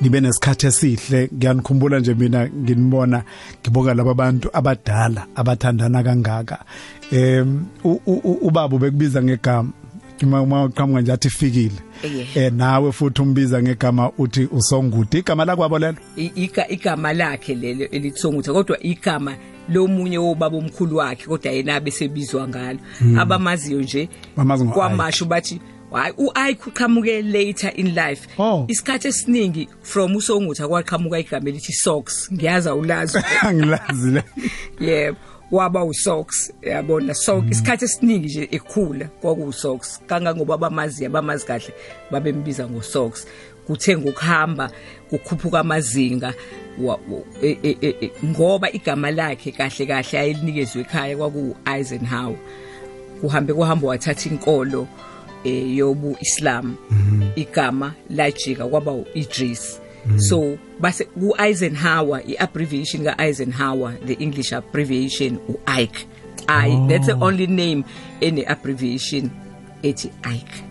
nibe 0.00 0.20
nesikhathi 0.20 0.66
esihle. 0.66 1.28
Ngiyanikhumbula 1.34 1.98
nje 1.98 2.14
mina 2.14 2.48
nginibona 2.48 3.22
ngiboka 3.62 3.94
laba 3.94 4.14
bantu 4.14 4.50
abadala 4.52 5.26
abathandana 5.34 6.02
kangaka. 6.02 6.58
Em 7.12 7.64
ubaba 8.42 8.76
ubekubiza 8.76 9.22
ngegama. 9.22 9.72
Uma 10.22 10.42
uma 10.42 10.64
uqhamuka 10.64 11.00
nje 11.00 11.12
athi 11.12 11.30
fikile 11.30 11.78
eh 12.34 12.52
nawe 12.52 12.92
futhi 12.92 13.22
umbiza 13.22 13.62
ngegama 13.62 14.10
uthi 14.18 14.48
usongude 14.52 15.18
igama 15.18 15.44
lakwabo 15.44 15.78
lelo? 15.78 15.96
Igama 16.68 17.12
lakhe 17.12 17.54
lelo 17.54 17.84
elithongutha 17.90 18.52
kodwa 18.52 18.82
igama 18.82 19.36
lomunye 19.68 20.18
wobaba 20.18 20.56
omkhulu 20.56 20.96
wakhe 20.96 21.26
kodwa 21.26 21.52
yena 21.52 21.74
abesebizwa 21.74 22.48
ngalo. 22.48 22.78
Abamaziyo 23.18 23.80
nje 23.80 24.08
kwamasho 24.74 25.24
bathi 25.24 25.60
hayi 25.92 26.12
u-Ike 26.18 26.62
uqhamuke 26.70 27.22
later 27.22 27.72
in 27.76 27.94
life. 27.94 28.28
Oh. 28.38 28.64
isikhathi 28.68 29.08
esiningi 29.08 29.68
from 29.82 30.16
usongutha 30.16 30.68
kwaqhamuka 30.68 31.18
igama 31.18 31.48
elithi 31.48 31.72
socks. 31.72 32.28
Ngiyaza 32.32 32.74
ulazo 32.74 33.22
angilazi 33.42 34.10
le 34.10 34.22
yebo 34.80 35.16
waba 35.50 35.84
usocks. 35.84 36.52
Yabona 36.62 37.14
so 37.14 37.44
isikhathi 37.50 37.84
esiningi 37.84 38.26
nje 38.28 38.48
ekhula 38.50 39.06
kwakuwusocks 39.20 40.00
kangangoba 40.06 40.54
abamazi 40.54 41.06
abamazi 41.06 41.46
kahle 41.46 41.74
babembiza 42.10 42.68
ngosocks. 42.68 43.26
Kuthe 43.66 43.96
ngokuhamba 43.98 44.70
kukhuphuka 45.10 45.60
amazinga 45.60 46.34
e- 47.42 47.58
e- 47.62 47.96
e- 48.00 48.12
ngoba 48.24 48.72
igama 48.72 49.10
lakhe 49.10 49.52
kahle 49.52 49.86
kahle 49.86 50.18
ayelinikezwe 50.18 50.80
ekhaya 50.82 51.16
kwaku 51.16 51.56
Eisenhower 51.66 52.36
kuhambe 53.20 53.54
kuhamba 53.54 53.88
wathatha 53.88 54.30
inkolo. 54.30 54.88
Eh, 55.44 55.76
yobu 55.76 56.16
Islam 56.20 56.76
igama 57.36 57.94
lajika 58.10 58.66
kwaba 58.66 58.92
uIdris 58.92 59.80
so 60.16 60.56
base 60.80 61.04
ku 61.12 61.34
Eisenhower 61.36 62.22
i-abbreviation 62.24 63.04
ka 63.04 63.12
Eisenhower 63.18 63.98
the 64.06 64.16
English 64.22 64.54
abbreviation 64.56 65.36
uIke. 65.50 66.06
I 66.48 66.72
that's 66.88 67.12
the 67.12 67.18
only 67.20 67.46
name 67.46 67.84
ene 68.24 68.46
abbreviation 68.48 69.28
ethi 69.82 70.08
Ike. 70.24 70.64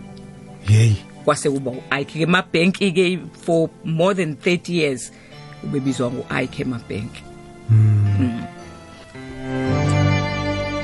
Hey 0.66 0.96
kwase 1.22 1.46
kuba 1.50 1.70
uIke. 1.70 2.24
Ke 2.24 2.26
mabhenki 2.26 2.90
ke 2.90 3.06
for 3.44 3.70
more 3.84 4.14
than 4.14 4.34
30 4.34 4.72
years 4.72 5.12
ubebizwa 5.62 6.10
nguIke 6.10 6.62
emabhenki. 6.62 7.22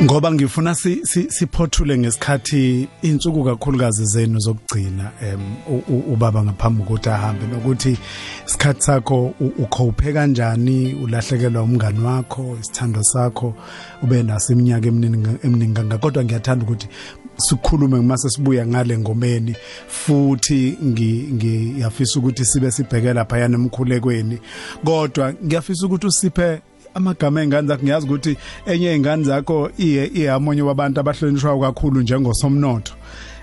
Ngoba 0.04 0.32
ngifuna 0.32 0.74
si- 0.74 1.00
si- 1.06 1.30
siphothule 1.30 1.98
ngesikhathi 1.98 2.88
insuku 3.02 3.44
kakhulukazi 3.44 4.06
zenu 4.06 4.38
zokugcina 4.38 5.10
em 5.22 5.40
u- 5.68 5.82
u- 5.94 6.12
ubaba 6.12 6.44
ngaphambi 6.44 6.82
kokuthi 6.82 7.08
ahambe 7.08 7.46
nokuthi 7.46 7.98
isikhathi 8.46 8.82
sakho 8.82 9.34
ukhophe 9.58 10.12
kanjani 10.12 10.94
ulahlekelwa 10.94 11.62
umngani 11.62 12.00
wakho 12.04 12.56
isithando 12.60 13.02
sakho 13.02 13.54
ube 14.02 14.22
naso 14.22 14.52
iminyaka 14.52 14.88
eminingi 14.88 15.74
kangaka. 15.74 15.98
Kodwa 15.98 16.24
ngiyathanda 16.24 16.64
ukuthi 16.64 16.88
sikhulume 17.36 17.98
ngimase 17.98 18.30
sibuya 18.30 18.66
ngale 18.66 18.98
ngomeni 18.98 19.56
futhi 19.88 20.76
ngi- 20.84 21.32
ngiyafisa 21.32 22.18
ukuthi 22.18 22.44
sibe 22.44 22.70
sibhekela 22.70 23.12
lapha 23.14 23.38
emkhulekweni. 23.38 24.38
Kodwa 24.84 25.32
ngiyafisa 25.32 25.86
ukuthi 25.86 26.06
usiphe 26.06 26.60
amagama 26.94 27.42
engane 27.42 27.68
zakho 27.68 27.82
ngiyazi 27.82 28.06
ukuthi 28.06 28.36
enye 28.66 28.96
ingane 28.96 29.24
zakho 29.24 29.70
iye 29.78 30.06
iyamonye 30.06 30.62
wabantu 30.62 31.00
abahlonishwayo 31.00 31.60
kakhulu 31.60 32.00
njengosomnotho. 32.00 32.94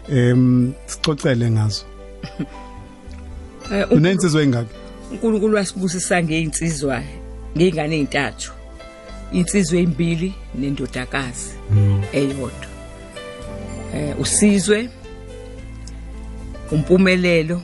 Em 0.09 0.73
sixoxele 0.85 1.51
ngazo. 1.51 1.85
Eh, 3.71 3.91
unensizwe 3.91 4.43
engaki? 4.43 4.75
uNkulunkulu 5.11 5.55
wasibusisa 5.55 6.23
ngeinsizwa 6.23 7.03
ngezingane 7.55 7.95
ezintathu 7.95 8.51
insizwe 9.31 9.79
ezimbili 9.79 10.33
nendodakazi. 10.55 11.51
Eyodwa 12.13 12.67
eh 13.95 14.19
usizwe 14.19 14.89
umpumelelo 16.71 17.61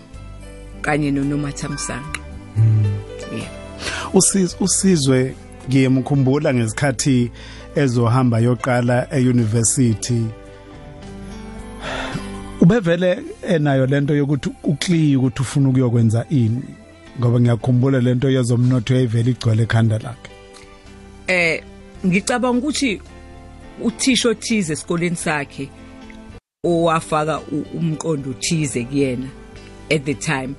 kanye 0.81 1.11
nonomathamsanqa. 1.11 2.21
Usiz 4.13 4.55
usizwe 4.59 5.35
ngiyemkhumbula 5.67 6.53
ngesikhathi 6.53 7.31
ezohamba 7.75 8.39
yoqala 8.39 9.07
euniversity. 9.11 10.25
Ubevele 12.61 13.23
enayo 13.47 13.85
lento 13.85 14.15
yokuthi 14.15 14.49
ukliye 14.63 15.17
ukuthi 15.17 15.41
ufuna 15.41 15.69
ukuyokwenza 15.69 16.25
ini 16.29 16.63
ngoba 17.19 17.39
ngiyakhumbula 17.39 17.99
lento 17.99 18.29
yezomnotho 18.29 18.93
yayivele 18.93 19.31
igcwele 19.31 19.63
ekhanda 19.63 19.97
lakhe. 19.99 20.29
Eh 21.27 21.63
ngicabanga 22.05 22.57
ukuthi 22.57 23.01
uthisha 23.83 24.29
othize 24.29 24.73
esikoleni 24.73 25.15
sakhe 25.15 25.69
owafaka 26.63 27.39
umqondo 27.73 28.29
othize 28.29 28.83
kuyena 28.83 29.29
at 29.89 30.03
the 30.03 30.13
time 30.13 30.55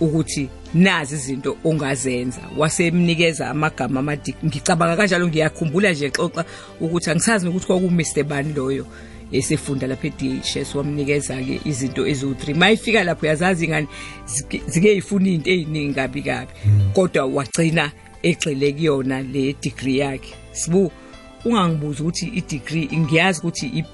ukuthi 0.00 0.48
nazi 0.74 1.14
izinto 1.14 1.56
ongazenza 1.64 2.40
wasemnikeza 2.56 3.50
amagama 3.50 4.00
amadi 4.00 4.34
ngicabanga 4.44 4.96
kanjalo 4.96 5.28
ngiyakhumbula 5.28 5.92
nje 5.92 6.10
xoxa 6.10 6.44
ukuthi 6.80 7.10
angisazi 7.10 7.48
ukuthi 7.48 7.66
kwaku 7.66 7.90
Mr 7.90 8.24
Bani 8.24 8.52
loyo 8.52 8.86
esefunda 9.32 9.86
lapha 9.86 10.06
eDHS 10.06 10.74
wamnikeza 10.74 11.36
ke 11.42 11.60
izinto 11.64 12.06
ezu3 12.06 12.54
mayifika 12.54 13.04
lapho 13.04 13.26
yazazi 13.26 13.68
ngani 13.68 13.86
zike 14.66 14.96
ifuna 14.96 15.28
izinto 15.28 15.50
eziningi 15.50 15.94
kabi 15.94 16.22
kabi 16.22 16.52
kodwa 16.94 17.26
wagcina 17.26 17.92
egxile 18.22 18.72
kuyona 18.72 19.22
le 19.22 19.54
degree 19.62 19.98
yakhe 19.98 20.34
sibu 20.52 20.92
ungangibuza 21.44 22.00
ukuthi 22.02 22.26
i-degree 22.26 22.88
ngiyazi 22.98 23.38
ukuthi 23.40 23.84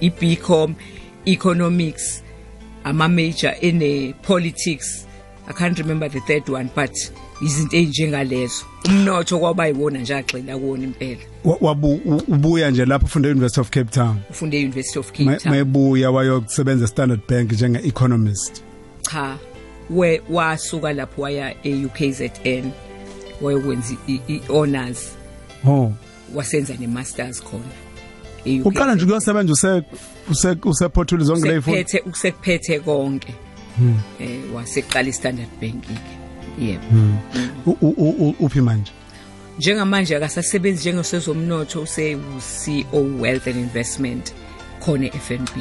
i-BCom 0.00 0.74
economics 1.24 2.23
ama 2.84 3.08
major 3.08 3.54
ene 3.60 4.14
politics 4.22 5.06
i 5.48 5.52
can't 5.52 5.78
remember 5.78 6.10
the 6.10 6.20
third 6.20 6.50
one 6.50 6.68
but 6.76 6.90
izinto 7.42 7.76
ezinjengalezo 7.76 8.64
umnotho 8.84 9.38
kwaba 9.38 9.66
yiwona 9.66 9.98
nje 9.98 10.14
agxila 10.14 10.58
kuwona 10.58 10.84
impela. 10.84 11.20
Wa- 11.44 11.58
wabu 11.60 11.92
ubuya 12.28 12.70
nje 12.70 12.84
lapho 12.84 13.06
ufunda 13.06 13.28
e-University 13.28 13.60
of 13.60 13.70
Cape 13.70 13.90
Town. 13.90 14.16
Ufunde 14.30 14.56
e-University 14.60 14.98
of 14.98 15.10
Cape 15.12 15.24
Town. 15.24 15.40
mayebuya 15.50 16.10
wayokusebenza 16.10 16.84
e-Standard 16.84 17.20
Bank 17.28 17.52
njenge-economist. 17.52 18.62
Cha 19.10 19.38
we 19.90 20.22
wasuka 20.30 20.92
lapho 20.92 21.22
waya 21.22 21.54
e-UKZN 21.66 22.70
wayokwenza 23.42 23.94
i- 24.08 24.20
i- 24.28 24.40
honors. 24.48 25.12
Oh. 25.66 25.92
Wasenza 26.34 26.74
ne-masters 26.80 27.42
khona. 27.42 27.64
Uqala 28.64 28.94
nje 28.94 29.04
ukuyosebenza 29.04 29.52
use 29.52 29.82
use 30.30 30.56
usephothule 30.64 31.24
zonke 31.24 31.48
lezifundo 31.48 31.78
sekuphethe 31.88 32.10
usekuphethe 32.10 32.80
konke. 32.80 33.34
Eh 34.20 34.40
waseqala 34.54 35.08
i-Standard 35.08 35.48
Bank 35.60 35.82
ke. 35.82 35.94
Yebo. 36.58 36.84
U- 37.66 37.76
u- 37.80 37.94
u- 37.96 38.16
u- 38.28 38.34
uphi 38.40 38.60
manje? 38.60 38.92
Njengamanje 39.58 40.16
akasasebenzi 40.16 40.80
njengesezomnotho 40.80 41.82
use 41.82 42.16
CEO 42.40 43.00
Wealth 43.20 43.46
and 43.48 43.56
Investment 43.56 44.32
khona 44.80 45.06
eFNB 45.06 45.56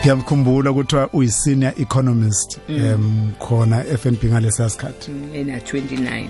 ngiyakhumbula 0.00 0.70
ukuthi 0.70 0.96
uyi-senior 1.12 1.72
economist 1.80 2.58
em 2.68 3.32
khona 3.38 3.84
FNB 3.84 4.24
ngalesa 4.24 4.70
sikhathi. 4.70 5.10
Ena 5.34 5.58
29 5.58 6.28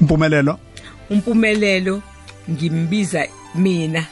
impumelelo 0.00 0.58
umpumelelo 1.10 2.02
ngimbiza 2.50 3.26
mina 3.54 4.06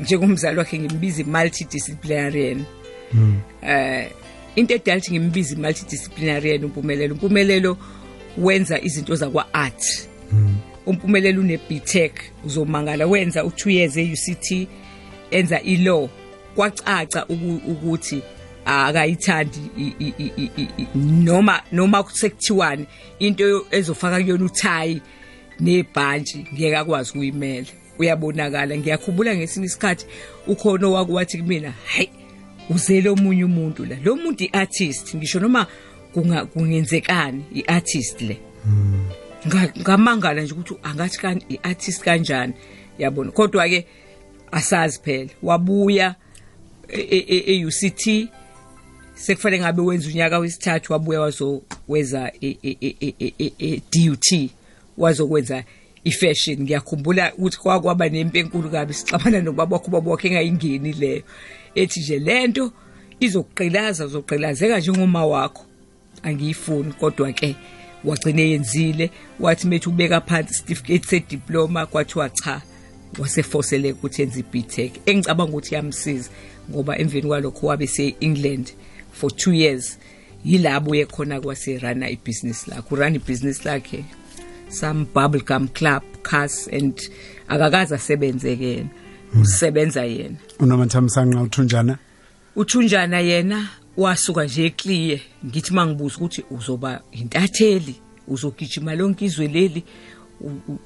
njengomzali 0.00 0.58
wakhe 0.58 0.78
ngimbiza 0.78 1.24
multidisciplinarian. 1.24 2.64
Eh 3.62 4.10
into 4.56 4.74
edalthi 4.74 5.10
ngimbiza 5.10 5.56
multidisciplinarian 5.56 6.64
umpumelelo. 6.64 7.14
Umpumelelo 7.14 7.76
wenza 8.38 8.80
izinto 8.80 9.14
zakwa 9.14 9.54
art 9.54 10.08
umpumelelo 10.86 11.40
une 11.40 11.58
BTech 11.58 12.12
uzomangala 12.44 13.06
wenza 13.06 13.42
u2 13.42 13.70
years 13.70 13.96
eUCT 13.96 14.68
enza 15.30 15.60
ilaw. 15.60 16.08
Kwacaca 16.56 17.24
uku- 17.28 17.60
ukuthi 17.70 18.22
akayithandi 18.64 19.58
noma 20.94 21.62
noma 21.72 22.04
sekuthiwani 22.12 22.86
into 23.18 23.66
ezofaka 23.70 24.20
kuyona 24.20 24.44
uthayi 24.44 25.00
nebhantshi 25.60 26.46
ngeke 26.54 26.76
akwazi 26.76 27.10
ukuyimela. 27.10 27.66
Uyabonakala 27.98 28.76
ngiyakhumbula 28.78 29.36
ngesinye 29.36 29.66
isikhathi 29.66 30.06
ukhona 30.46 30.86
owakwathi 30.86 31.38
kumina 31.38 31.70
hayi 31.84 32.10
uzele 32.70 33.08
omunye 33.08 33.44
umuntu 33.44 33.84
la. 33.84 33.96
Lo 34.04 34.16
muntu 34.16 34.44
iartist 34.44 35.14
ngisho 35.16 35.40
noma 35.40 35.66
kungenzekani 36.52 37.44
iartist 37.54 38.20
le. 38.20 38.38
Nga- 39.46 39.72
ngamangala 39.80 40.42
nje 40.42 40.52
ukuthi 40.54 40.74
angathi 40.82 41.18
kani 41.18 41.42
iartist 41.48 42.02
kanjani? 42.02 42.52
Yabona. 42.98 43.30
Kodwa 43.30 43.68
ke 43.68 43.86
asazi 44.52 45.00
phela. 45.02 45.30
Wabuya 45.42 46.14
e-UCT 46.88 48.28
sekufanele 49.14 49.62
ngabe 49.62 49.82
wenza 49.82 50.08
unyaka 50.08 50.38
wesithathu 50.38 50.92
wabuya 50.92 51.20
wazoweza 51.20 52.32
e-DUT 53.60 54.50
wazokwenza 54.98 55.64
ifashion. 56.04 56.60
Ngiyakhumbula 56.62 57.34
ukuthi 57.34 57.58
kwakwaba 57.58 58.08
nempi 58.08 58.38
enkulu 58.38 58.70
kabi 58.70 58.94
sixabana 58.94 59.40
nobaba 59.40 59.76
wakho 59.76 59.88
ubaba 59.88 60.10
wakhe 60.10 60.28
engayingeni 60.28 60.92
leyo. 60.92 61.22
Ethi 61.74 62.00
nje 62.00 62.18
lento 62.18 62.72
izokuqilaza 63.20 64.06
uzoqilazeka 64.06 64.78
njengoma 64.78 65.26
wakho. 65.26 65.64
Angiyifuni 66.22 66.92
kodwa 66.92 67.32
ke 67.32 67.56
wagcina 68.04 68.42
yenzile. 68.42 69.10
Wathi 69.40 69.66
methi 69.66 69.88
ubeka 69.88 70.20
phansi 70.20 70.54
certificate 70.54 71.06
sediploma 71.06 71.86
kwathiwa 71.86 72.30
cha 72.30 72.62
wasefosele 73.18 73.92
ukuthi 73.92 74.22
enze 74.22 74.40
iBTech 74.40 74.92
engicabanga 75.06 75.52
ukuthi 75.52 75.74
yamsiza 75.74 76.30
ngoba 76.70 76.98
emveni 76.98 77.26
kwalokho 77.26 77.66
wabe 77.66 77.86
se-England 77.86 78.72
for 79.12 79.30
2 79.30 79.54
years. 79.54 79.98
Yilabo 80.44 80.90
uye 80.90 81.06
khona 81.06 81.40
kwase 81.40 81.78
run 81.78 82.02
ibusiness 82.02 82.68
lakhe 82.68 82.96
run 82.96 83.14
ibusiness 83.14 83.64
lakhe. 83.64 84.04
Some 84.68 85.04
bubble 85.14 85.40
gum 85.40 85.68
club 85.68 86.02
cars 86.22 86.68
and 86.72 86.94
akakaze 87.48 87.94
asebenzeke 87.94 88.64
yena 88.64 88.90
usebenza 89.42 90.04
yena. 90.04 90.36
Unomathamsanqa 90.58 91.42
uthunjana? 91.42 91.98
Uthunjana 92.56 93.20
yena 93.20 93.68
wasuka 93.96 94.44
nje 94.44 94.66
ekliye 94.66 95.20
ngithi 95.46 95.74
mangibuza 95.74 96.16
ukuthi 96.16 96.44
uzoba 96.50 97.00
intatheli 97.12 97.94
uzogijima 98.28 98.94
lonke 98.94 99.24
izwe 99.24 99.48
leli 99.48 99.84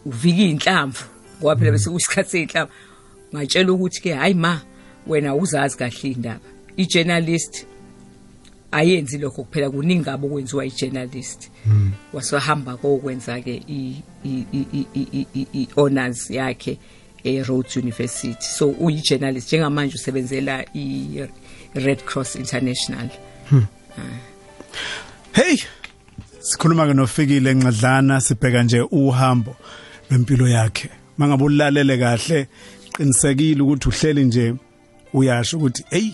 uvika 0.06 0.42
inhlamvu 0.42 1.04
ngoba 1.38 1.56
phela 1.56 1.72
bese 1.72 1.90
kuyisikhathi 1.90 2.30
seyinhlamvu 2.30 2.72
ngatshela 3.34 3.72
ukuthi 3.72 4.00
ke 4.02 4.12
hayi 4.14 4.34
ma 4.34 4.60
wena 5.06 5.34
uzazi 5.34 5.76
kahle 5.76 6.10
indaba 6.10 6.46
i-journalist 6.76 7.66
ayenzi 8.72 9.18
lokho 9.18 9.42
kuphela 9.44 9.70
kuningi 9.70 10.10
abo 10.10 10.28
kwenziwa 10.28 10.66
i-journalist. 10.66 11.50
Wasahamba 12.12 12.76
kokwenza 12.76 13.40
ke 13.40 13.62
i-honors 15.54 16.30
yakhe 16.30 16.78
e-Rhodes 17.24 17.76
University. 17.76 18.36
So 18.40 18.70
uyi-journalist 18.70 19.48
njengamanje 19.48 19.94
usebenzela 19.94 20.64
i-Red 20.74 22.04
Cross 22.04 22.36
International. 22.36 23.08
Hey! 25.32 25.58
Sikhuluma 26.40 26.86
ke 26.86 26.94
nofikile 26.94 27.50
enqadlana 27.50 28.20
sibheka 28.20 28.62
nje 28.62 28.80
uhambo 28.80 29.56
lwempilo 30.10 30.48
yakhe. 30.48 30.90
Mangabe 31.18 31.44
ulalele 31.44 31.98
kahle 31.98 32.48
qinisekile 32.92 33.62
ukuthi 33.62 33.88
uhleli 33.88 34.24
nje 34.24 34.54
uyasho 35.12 35.56
ukuthi 35.56 35.84
hey 35.90 36.10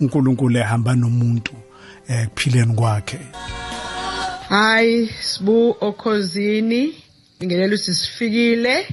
uNkulunkulu 0.00 0.58
ehamba 0.58 0.94
nomuntu. 0.94 1.52
Eh 2.08 2.28
kuphileni 2.28 2.74
kwakhe. 2.74 3.18
Hayi 4.48 5.10
sibu 5.20 5.76
okhozini 5.80 6.94
ngelela 7.44 7.74
usisifikile 7.74 8.86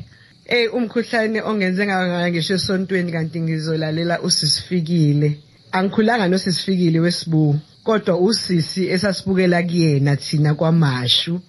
eh 0.45 0.73
umkhuhlane 0.73 1.41
ongenze 1.41 1.85
ngaka 1.85 2.31
ngisho 2.31 2.53
esontweni 2.53 3.11
kanti 3.11 3.41
ngizolalela 3.41 4.21
usisifikile 4.21 5.39
angikhulanga 5.71 6.27
nosisifikile 6.27 6.99
wesibu 6.99 7.59
kodwa 7.83 8.17
usisi 8.17 8.89
esasibukela 8.89 9.63
kuyena 9.63 10.15
thina 10.15 10.53
kwamashu. 10.55 11.41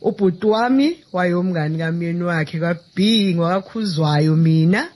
Ubhuti 0.00 0.46
wami 0.46 0.98
wayomngani 1.12 1.78
kamyeni 1.78 2.22
wakhe 2.22 2.58
kaB 2.58 2.98
ngwakakhuzwayo 3.34 4.36
mina. 4.36 4.88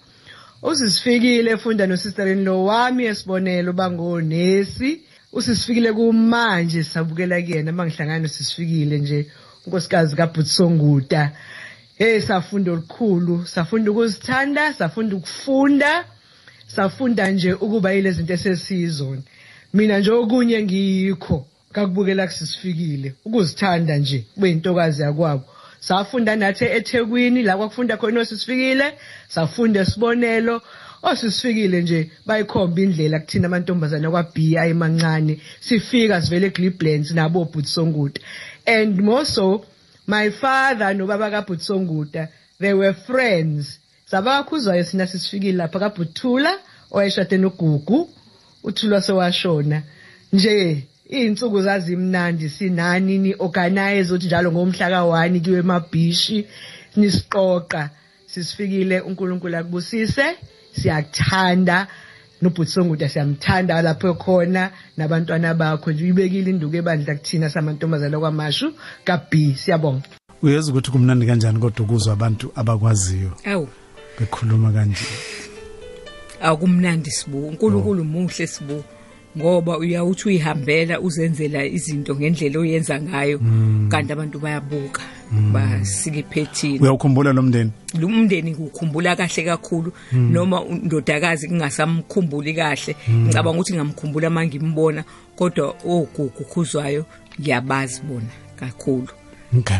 Usisifikile 0.62 1.50
efunda 1.50 1.86
nosistereni 1.86 2.44
lo 2.44 2.64
wami 2.64 3.04
esibonelo 3.04 3.72
bangonesi 3.72 5.00
usisifikile 5.32 5.92
kumanje 5.92 6.84
sabukela 6.84 7.42
kuyena 7.42 7.72
mangihlangana 7.72 8.18
nosisifikile 8.18 8.98
nje 8.98 9.26
unkosikazi 9.66 10.16
kaButsonguta 10.16 11.32
hey 11.98 12.20
safunda 12.20 12.72
olukhulu 12.72 13.46
safunda 13.46 13.90
ukuzithanda 13.90 14.72
safunda 14.72 15.16
ukufunda 15.16 16.04
safunda 16.66 17.30
nje 17.30 17.52
ukuba 17.52 17.92
yile 17.92 18.10
zinto 18.12 18.32
esesizona 18.32 19.22
mina 19.74 19.98
nje 19.98 20.10
okunye 20.10 20.62
ngikho 20.62 21.46
kakubukela 21.72 22.26
kusisifikile 22.26 23.14
ukuzithanda 23.24 23.96
nje 23.96 24.24
kube 24.34 24.50
intokazi 24.50 25.02
yakwabo. 25.02 25.44
Safunda 25.80 26.36
nathi 26.36 26.64
eThekwini 26.64 27.42
la 27.42 27.56
kwakufunda 27.56 27.96
khona 27.96 28.20
osisifikile 28.20 28.94
safunda 29.28 29.80
esibonelo 29.80 30.62
osisifikile 31.02 31.82
nje 31.82 32.10
bayikhomba 32.26 32.80
indlela 32.80 33.18
kuthina 33.20 33.46
amantombazana 33.46 34.10
kwaB 34.10 34.36
ayemancane 34.62 35.40
sifika 35.60 36.22
sivele 36.22 36.46
eGliblands 36.46 37.10
nabo 37.10 37.44
Butsonguta 37.44 38.20
and 38.66 39.00
more 39.00 39.24
so 39.24 39.64
my 40.06 40.30
father 40.30 40.94
nobaba 40.94 41.30
kaButsonguta 41.30 42.28
they 42.60 42.74
were 42.74 42.92
friends. 42.92 43.78
Sabakhuzwayo 44.06 44.84
sina 44.84 45.06
sisifikile 45.06 45.52
lapha 45.52 45.78
kaButhula 45.78 46.58
owayeshade 46.90 47.38
noGugu 47.38 48.10
uthulwa 48.64 49.02
sewashona. 49.02 49.82
Nje 50.32 50.84
iy'nsuku 51.10 51.62
zazimnandi 51.62 52.48
sinani 52.48 53.18
ni-organize 53.18 54.14
ukuthi 54.14 54.26
njalo 54.26 54.52
ngomhla 54.52 54.90
ka-one 54.90 55.40
kiwe 55.40 55.58
emabhishi 55.58 56.46
nisiqoqa 56.96 57.90
sisifikile 58.26 59.00
unkulunkulu 59.00 59.56
akubusise. 59.56 60.36
Siyakuthanda 60.82 61.86
nobhutisonguta 62.42 63.08
siyamthanda 63.08 63.82
lapho 63.82 64.14
khona 64.14 64.70
nabantwana 64.96 65.54
bakho. 65.54 65.92
Nje 65.92 66.04
uyibekile 66.04 66.50
induku 66.50 66.76
ebandla 66.76 67.14
kuthina 67.14 67.50
samantombazana 67.50 68.18
kwamashu 68.18 68.72
kaB 69.04 69.32
siyabonga. 69.56 70.08
Uyeza 70.42 70.70
ukuthi 70.70 70.90
kumnandi 70.90 71.26
kanjani 71.26 71.58
kodwa 71.58 71.84
ukuzwa 71.84 72.12
abantu 72.12 72.52
abakwaziyo? 72.54 73.32
Awu. 73.44 73.68
Bekhuluma 74.18 74.72
kanje. 74.72 75.04
Akumnandi 76.42 77.10
sibu 77.10 77.48
uNkulunkulu 77.48 78.04
muhle 78.04 78.46
sibu. 78.46 78.84
Ngoba 79.38 79.78
uyawuthi 79.78 80.28
uyihambela 80.28 81.00
uzenzela 81.00 81.64
izinto 81.64 82.16
ngendlela 82.16 82.58
oyenza 82.58 83.00
ngayo. 83.00 83.40
Kanti 83.88 84.12
abantu 84.12 84.38
bayabuka 84.38 85.02
basikiphethini 85.52 86.78
uyawukhumbula 86.78 87.32
lo 87.32 87.42
mndeni? 87.42 87.70
Lo 87.98 88.06
umndeni 88.06 88.50
ngikukhumbula 88.50 89.16
kahle 89.16 89.42
kakhulu. 89.44 89.92
Noma 90.12 90.62
undodakazi 90.62 91.48
kungasamkhumbuli 91.48 92.54
kahle. 92.54 92.96
Ngicabanga 93.10 93.60
ukuthi 93.60 93.74
ngamkhumbula 93.74 94.30
mangimbona 94.30 95.04
kodwa 95.36 95.74
ogugu 95.84 96.44
khuzwayo 96.44 97.04
ngiyabazi 97.40 98.02
bona 98.02 98.32
kakhulu. 98.56 99.08
Okay. 99.58 99.78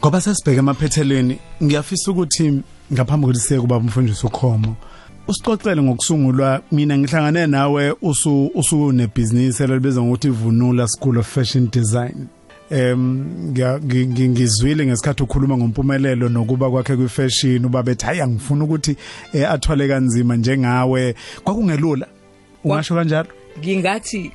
Ngoba 0.00 0.20
sesibheke 0.20 0.58
emaphethelweni 0.58 1.38
ngiyafisa 1.62 2.10
ukuthi 2.10 2.62
ngaphambi 2.92 3.26
kokuthi 3.26 3.40
siye 3.40 3.60
kuba 3.60 3.76
umfundisi 3.76 4.26
ukhomo 4.26 4.76
usicocele 5.28 5.82
ngokusungulwa. 5.82 6.62
Mina 6.72 6.98
ngihlangane 6.98 7.46
nawe 7.46 7.94
usu 8.02 8.46
usunebhizinisi 8.54 9.62
elibizwa 9.62 10.04
ngokuthi 10.04 10.28
Vunula 10.30 10.88
School 10.88 11.18
of 11.18 11.28
Fashion 11.34 11.68
Design. 11.72 12.26
Em 12.70 13.24
ngiya- 13.52 13.78
ngi- 13.80 14.06
ngi- 14.06 14.28
ngizwile 14.28 14.86
ngesikhathi 14.86 15.22
ukhuluma 15.22 15.56
ngompumelelo 15.56 16.28
nokuba 16.28 16.70
kwakhe 16.70 16.96
kwifashion 16.96 17.64
uba 17.64 17.82
bethi 17.82 18.04
hayi 18.06 18.20
angifuni 18.20 18.62
ukuthi 18.62 18.96
eh, 19.32 19.50
athwale 19.50 19.88
kanzima 19.88 20.36
njengawe. 20.36 21.14
Kwakungelula. 21.44 22.06
Ungasho 22.64 22.94
kanjalo? 22.94 23.28
Ngingathi 23.58 24.30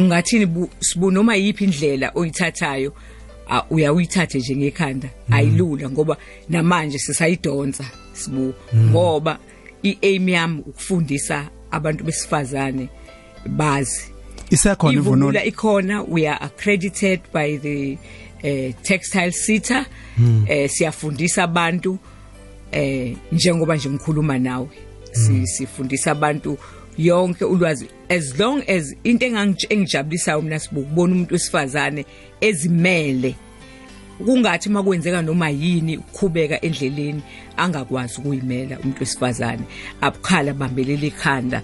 ngathini 0.00 0.46
bu- 0.46 0.68
sibu 0.80 1.10
noma 1.10 1.36
yipi 1.36 1.64
indlela 1.64 2.12
oyithathayo 2.14 2.92
a- 3.50 3.64
uyawuyithathe 3.70 4.38
nje 4.38 4.56
ngekhanda. 4.56 5.08
Ayilula 5.30 5.90
ngoba 5.90 6.16
namanje 6.48 6.98
sisayidonsa 6.98 7.84
sibu 8.12 8.54
ngoba 8.76 9.38
i-aim 9.82 10.28
yami 10.28 10.62
ukufundisa 10.66 11.50
abantu 11.70 12.04
besifazane 12.04 12.88
bazi. 13.46 14.02
Isekhona 14.50 14.98
ivunulo 14.98 15.42
ikhona 15.44 16.02
we 16.02 16.28
are 16.28 16.38
accredited 16.40 17.20
by 17.32 17.56
the 17.56 17.98
uh, 18.44 18.74
textile 18.82 19.32
sita 19.32 19.86
eh 20.48 20.70
siyafundisa 20.70 21.42
abantu 21.42 21.98
eh 22.72 23.16
njengoba 23.32 23.76
nje 23.76 23.90
ngikhuluma 23.90 24.38
nawe. 24.38 24.68
Si 25.12 25.46
sifundisa 25.46 26.10
abantu 26.10 26.58
yonke 26.98 27.44
ulwazi. 27.44 27.86
As 28.08 28.38
long 28.38 28.62
as 28.68 28.94
into 29.04 29.26
engijabulisayo 29.26 30.42
mina 30.42 30.58
sibukubona 30.58 31.14
umuntu 31.14 31.34
wesifazane 31.34 32.06
ezimele 32.40 33.34
kungathi 34.24 34.68
makwenzeka 34.68 35.22
noma 35.22 35.50
yini 35.50 35.96
ukukhubeka 35.96 36.60
endleleni 36.60 37.22
angakwazi 37.56 38.20
ukuyimela 38.20 38.78
umuntu 38.78 39.00
wesifazane. 39.00 39.62
Abukhala 40.00 40.54
bambelela 40.54 41.06
ikhanda 41.06 41.62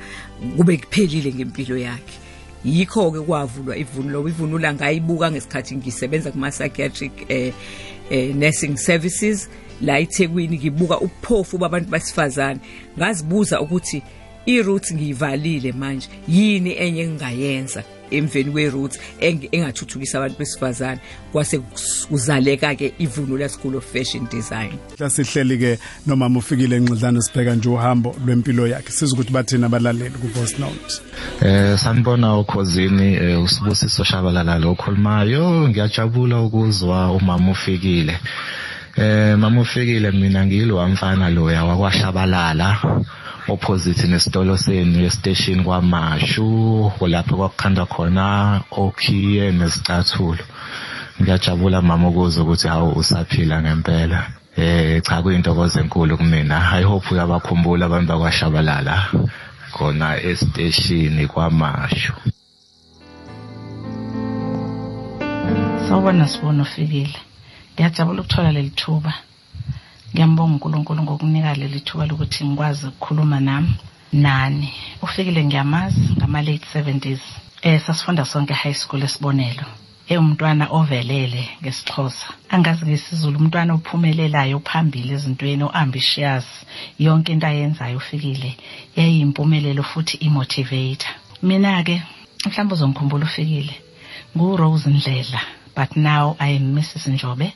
kube 0.57 0.77
kuphelile 0.77 1.35
ngempilo 1.35 1.79
yakhe. 1.79 2.19
Yikho 2.65 3.11
ke 3.11 3.21
kwavulwa 3.21 3.77
ivunulo 3.77 4.29
ivunula 4.29 4.75
ngayibuka 4.75 5.31
ngesikhathi 5.31 5.77
ngisebenza 5.77 6.33
kuma 6.33 6.51
psychiatric 6.51 7.13
eh, 7.29 7.53
eh 8.11 8.35
nursing 8.35 8.77
services. 8.77 9.49
La 9.81 9.99
eThekwini 9.99 10.59
ngibuka 10.59 11.01
ubuphofu 11.01 11.59
babantu 11.59 11.91
besifazane. 11.91 12.61
Ngazibuza 12.99 13.61
ukuthi 13.61 14.03
i-roots 14.47 14.95
ngiyivalile 14.95 15.73
manje 15.73 16.09
yini 16.29 16.73
enye 16.79 17.03
engingayenza? 17.03 17.85
Emveni 18.11 18.51
kwe-roots 18.51 18.99
eng- 19.21 19.49
engathuthukisa 19.53 20.19
abantu 20.19 20.39
besifazane. 20.39 21.01
Kwase 21.33 21.59
kuzaleka 22.09 22.75
ke 22.75 22.93
ivunulo 22.99 23.49
school 23.49 23.77
of 23.77 23.85
fashion 23.93 24.27
design. 24.31 24.79
Lasihleli 24.99 25.59
ke 25.59 25.79
nomama 26.07 26.39
ufikile 26.39 26.77
enqidlana 26.77 27.23
sibheka 27.23 27.55
nje 27.55 27.69
uhambo 27.69 28.17
lwempilo 28.27 28.67
yakhe. 28.67 28.91
Siza 28.93 29.15
ukuthi 29.15 29.33
bathina 29.33 29.67
abalaleli 29.67 30.11
ku 30.19 30.27
voice 30.29 30.59
note? 30.59 31.01
Eh 31.43 31.79
sanibona 31.79 32.37
ukhosini 32.39 33.15
eh, 33.15 33.43
usibusiso 33.43 34.05
shabalala 34.05 34.59
lo 34.59 34.71
okhulumayo. 34.71 35.69
Ngiyajabula 35.69 36.41
ukuzwa 36.41 37.13
umama 37.13 37.51
ufikile. 37.51 38.19
Eh 38.97 39.37
mama 39.39 39.61
ufikile 39.61 40.11
mina 40.11 40.47
ngilo 40.47 40.81
amfana 40.81 41.31
loya 41.31 41.65
wakwashabalala 41.65 42.79
opposite 43.49 44.07
nesitolo 44.07 44.57
senu 44.57 45.01
yestation 45.01 45.65
kwamashu 45.65 46.93
lapho 47.07 47.37
kwakukhandwa 47.37 47.87
khona 47.87 48.27
okhiye 48.71 49.53
nezicathulo 49.53 50.45
ngiyajabula 51.21 51.83
mama 51.83 52.09
ukuzwa 52.09 52.45
ukuthi 52.45 52.69
hawu 52.69 52.93
usaphila 53.01 53.63
ngempela 53.63 54.19
eh 54.57 55.03
cha 55.03 55.23
kuyintokozo 55.23 55.81
enkulu 55.81 56.17
kumina 56.19 56.57
i 56.73 56.83
hope 56.83 57.09
uyabakhumbula 57.15 57.87
abantu 57.87 58.09
bakwashabalala 58.13 58.95
khona 59.75 60.09
esiteshini 60.29 61.27
kwamasho 61.27 62.15
Sawubona 65.89 66.29
sibona 66.29 66.63
ufikile. 66.63 67.15
Ngiyajabula 67.75 68.21
ukuthola 68.21 68.53
leli 68.53 68.71
thuba. 68.71 69.13
Ngiyambonga 70.17 70.55
uNkulunkulu 70.55 71.03
ngokunika 71.03 71.55
leli 71.61 71.81
thuba 71.81 72.07
lokuthi 72.09 72.45
ngikwazi 72.45 72.87
ukukhuluma 72.87 73.41
nami 73.41 73.75
nani. 74.13 74.73
Ufikile 75.03 75.45
ngiyamazi 75.45 76.01
ngama 76.17 76.43
late 76.43 76.67
70s. 76.75 77.21
Eh 77.63 77.81
sasifunda 77.81 78.25
sonke 78.25 78.55
high 78.55 78.75
school 78.75 79.03
esibonelo. 79.03 79.67
Ewumntwana 80.09 80.69
ovelele 80.71 81.49
ngesixhosa. 81.61 82.29
Angazi 82.49 82.87
ngesizulu 82.87 83.39
umntwana 83.39 83.75
ophumelelayo 83.75 84.61
phambili 84.65 85.13
ezintweni 85.13 85.65
oambitious. 85.65 86.47
Yonke 86.99 87.33
into 87.33 87.47
ayenzayo 87.47 87.97
ufikile 87.97 88.57
yayimpumelelo 88.97 89.83
futhi 89.83 90.17
imotivator. 90.17 91.13
Mina 91.43 91.83
ke 91.85 92.03
mhlawumbe 92.47 92.75
uzongikhumbula 92.75 93.25
ufikile. 93.25 93.75
NguRose 94.35 94.89
Ndlela 94.91 95.41
but 95.77 95.95
now 95.97 96.37
I 96.39 96.57
am 96.57 96.75
Mrs 96.75 97.07
Njobe 97.07 97.53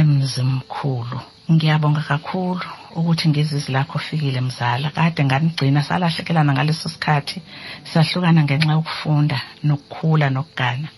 emzimkhulu 0.00 1.20
ngiyabonga 1.52 2.00
kakhulu 2.00 2.66
ukuthi 2.96 3.28
ngizizwi 3.28 3.72
lakho 3.72 3.98
fikile 3.98 4.40
mzala. 4.40 4.90
Kade 4.90 5.24
nganigcina 5.24 5.82
salahlekelana 5.82 6.52
ngaleso 6.52 6.88
sikhathi 6.88 7.42
sahlukana 7.84 8.42
ngenxa 8.44 8.72
yokufunda 8.72 9.38
nokukhula 9.64 10.30
nokugana. 10.30 10.88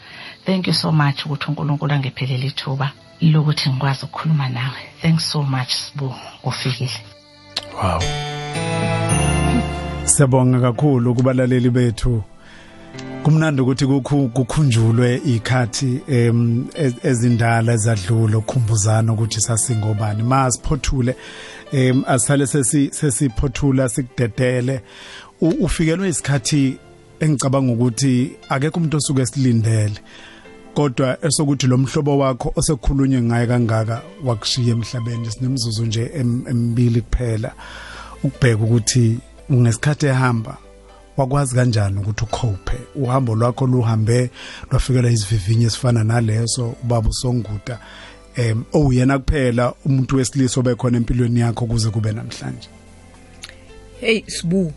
Thank 0.44 0.66
you 0.66 0.74
so 0.74 0.92
much 0.92 1.26
ukuthi 1.26 1.46
uNkulunkulu 1.48 1.92
angiphelele 1.94 2.46
ithuba 2.46 2.90
lokuthi 3.20 3.70
ngikwazi 3.70 4.04
ukukhuluma 4.04 4.48
nawe. 4.48 4.80
Thanks 5.02 5.30
so 5.30 5.42
much 5.42 5.72
sibu 5.72 6.14
ufikile. 6.44 7.00
Wow. 7.82 8.02
Siyabonga 10.04 10.60
kakhulu 10.60 11.14
kubalaleli 11.14 11.70
bethu. 11.70 12.22
Kumnandi 13.24 13.62
ukuthi 13.62 13.86
kukhu 13.86 14.28
kukhunjulwe 14.28 15.20
ikhathi 15.24 16.00
em 16.08 16.64
ez- 16.74 17.00
ezindala 17.02 17.72
ezadlula 17.72 18.38
ukukhumbuzana 18.38 19.12
ukuthi 19.12 19.40
sasingobani. 19.40 20.22
Masiphothule 20.22 21.16
em 21.72 22.04
asale 22.06 22.46
sesi 22.46 22.90
sesiphothula 22.92 23.88
sikudedele. 23.88 24.80
Ufikelwe 25.40 26.08
isikhathi 26.08 26.78
engicabanga 27.20 27.72
ukuthi 27.72 28.32
akekho 28.48 28.76
umuntu 28.78 28.96
osuke 28.96 29.22
esilindele 29.22 29.98
kodwa 30.74 31.18
esokuthi 31.26 31.66
lo 31.66 31.76
mhlobo 31.78 32.18
wakho 32.18 32.52
osekukhulunywe 32.56 33.22
ngaye 33.22 33.46
kangaka 33.46 34.02
wakushiya 34.24 34.72
emhlabeni. 34.76 35.30
Sinemzuzu 35.30 35.86
nje 35.86 36.10
em- 36.14 36.44
emibili 36.48 37.00
kuphela 37.00 37.52
ukubheka 38.24 38.62
ukuthi 38.64 39.18
ngesikhathi 39.52 40.06
ehamba 40.06 40.56
wakwazi 41.16 41.54
kanjani 41.54 41.98
ukuthi 41.98 42.24
ucope 42.24 42.78
uhambo 42.94 43.34
lwakho 43.34 43.66
luhambe 43.66 44.30
lwafikela 44.70 45.10
isivivinyo 45.10 45.66
esifana 45.66 46.04
naleso 46.04 46.74
ubaba 46.82 47.08
usonguda 47.08 47.78
em 48.36 48.64
owuyena 48.72 49.18
kuphela 49.18 49.74
umuntu 49.84 50.16
wesilisa 50.16 50.60
obekhona 50.60 50.96
empilweni 50.96 51.40
yakho 51.40 51.66
kuze 51.66 51.90
kube 51.90 52.12
namhlanje? 52.12 52.68
Hey 54.00 54.22
sibu 54.26 54.72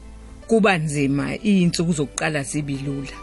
kuba 0.48 0.78
nzima 0.78 1.36
izinsuku 1.36 1.94
zokuqala 1.94 2.44
zibilula. 2.44 3.18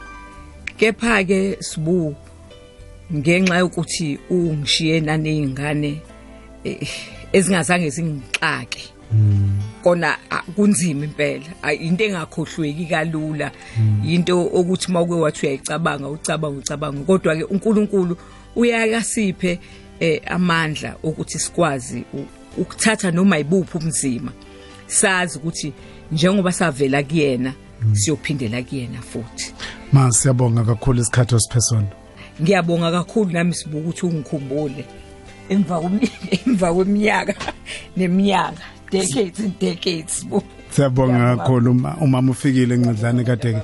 Kepha 0.76 1.24
ke 1.24 1.56
sibu 1.60 2.14
ngenxa 3.14 3.58
yokuthi 3.58 4.18
ungishiye 4.30 5.00
nanezingane 5.00 6.00
eh, 6.64 6.88
ezingazange 7.32 7.90
zingixake. 7.90 8.84
Kona 9.84 10.16
kunzima 10.56 11.04
impela. 11.04 11.74
Into 11.78 12.04
engakhohlweki 12.04 12.86
kalula. 12.88 13.50
Into 14.04 14.44
ukuthi 14.44 14.92
mawuke 14.92 15.14
wathi 15.14 15.46
uyayicabanga 15.46 16.08
ucabanga 16.08 16.58
ucabanga. 16.58 17.04
Kodwa 17.04 17.36
ke 17.36 17.44
uNkulunkulu 17.44 18.16
uyakasiphe 18.56 19.60
eh, 20.00 20.20
amandla 20.26 20.96
ukuthi 21.02 21.38
sikwazi 21.38 22.04
ukuthatha 22.56 23.10
noma 23.10 23.38
ibuphi 23.38 23.76
ubunzima. 23.76 24.32
Sazi 24.86 25.38
ukuthi 25.38 25.72
njengoba 26.12 26.52
savela 26.52 27.02
kuyena 27.02 27.52
siyophindela 27.92 28.62
kuyena 28.62 29.02
futhi. 29.02 29.54
Ma 29.92 30.12
siyabonga 30.12 30.64
kakhulu 30.64 31.00
isikhathi 31.00 31.34
osiphesona. 31.34 31.88
Ngiyabonga 32.42 32.90
kakhulu 32.90 33.30
nami 33.30 33.54
sibuka 33.54 33.78
ukuthi 33.78 34.06
ungikhumbule 34.06 34.84
emva 35.48 35.90
emva 36.46 36.74
kweminyaka 36.74 37.34
neminyaka. 37.96 38.73
Decades 38.94 39.40
and 39.40 39.58
decades. 39.58 40.24
Bo 40.24 40.42
siyabonga 40.70 41.36
kakhulu 41.36 41.70
uma 41.70 41.96
umama 41.96 42.32
ufikile 42.32 42.74
encedlane 42.74 43.24
kade 43.24 43.58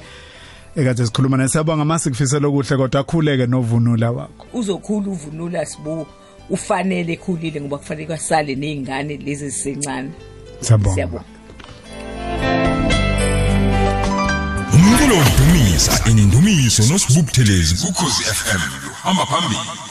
ekade 0.77 1.07
sikhuluma 1.07 1.37
naye. 1.37 1.49
Siyabonga 1.49 1.85
mase 1.85 2.11
kufisela 2.11 2.49
okuhle 2.49 2.77
kodwa 2.77 3.01
akhuleke 3.01 3.47
novunula 3.47 4.11
wakho. 4.11 4.47
Uzokhula 4.53 5.09
uvunula 5.09 5.67
sibu 5.67 6.07
ufanele 6.51 7.13
ekhulile 7.13 7.61
ngoba 7.61 7.79
kufanele 7.79 8.07
kwasale 8.07 8.55
nezingane 8.55 9.17
lezi 9.17 9.49
zisencane 9.51 10.11
siyabonga. 10.61 11.25
Umculo 14.75 15.15
wokudumisa 15.19 16.11
inindumiso 16.11 16.83
nosibukthelezi 16.93 17.75
kukhozi 17.87 18.23
FM 18.25 18.61
hamba 19.03 19.27
phambili. 19.27 19.90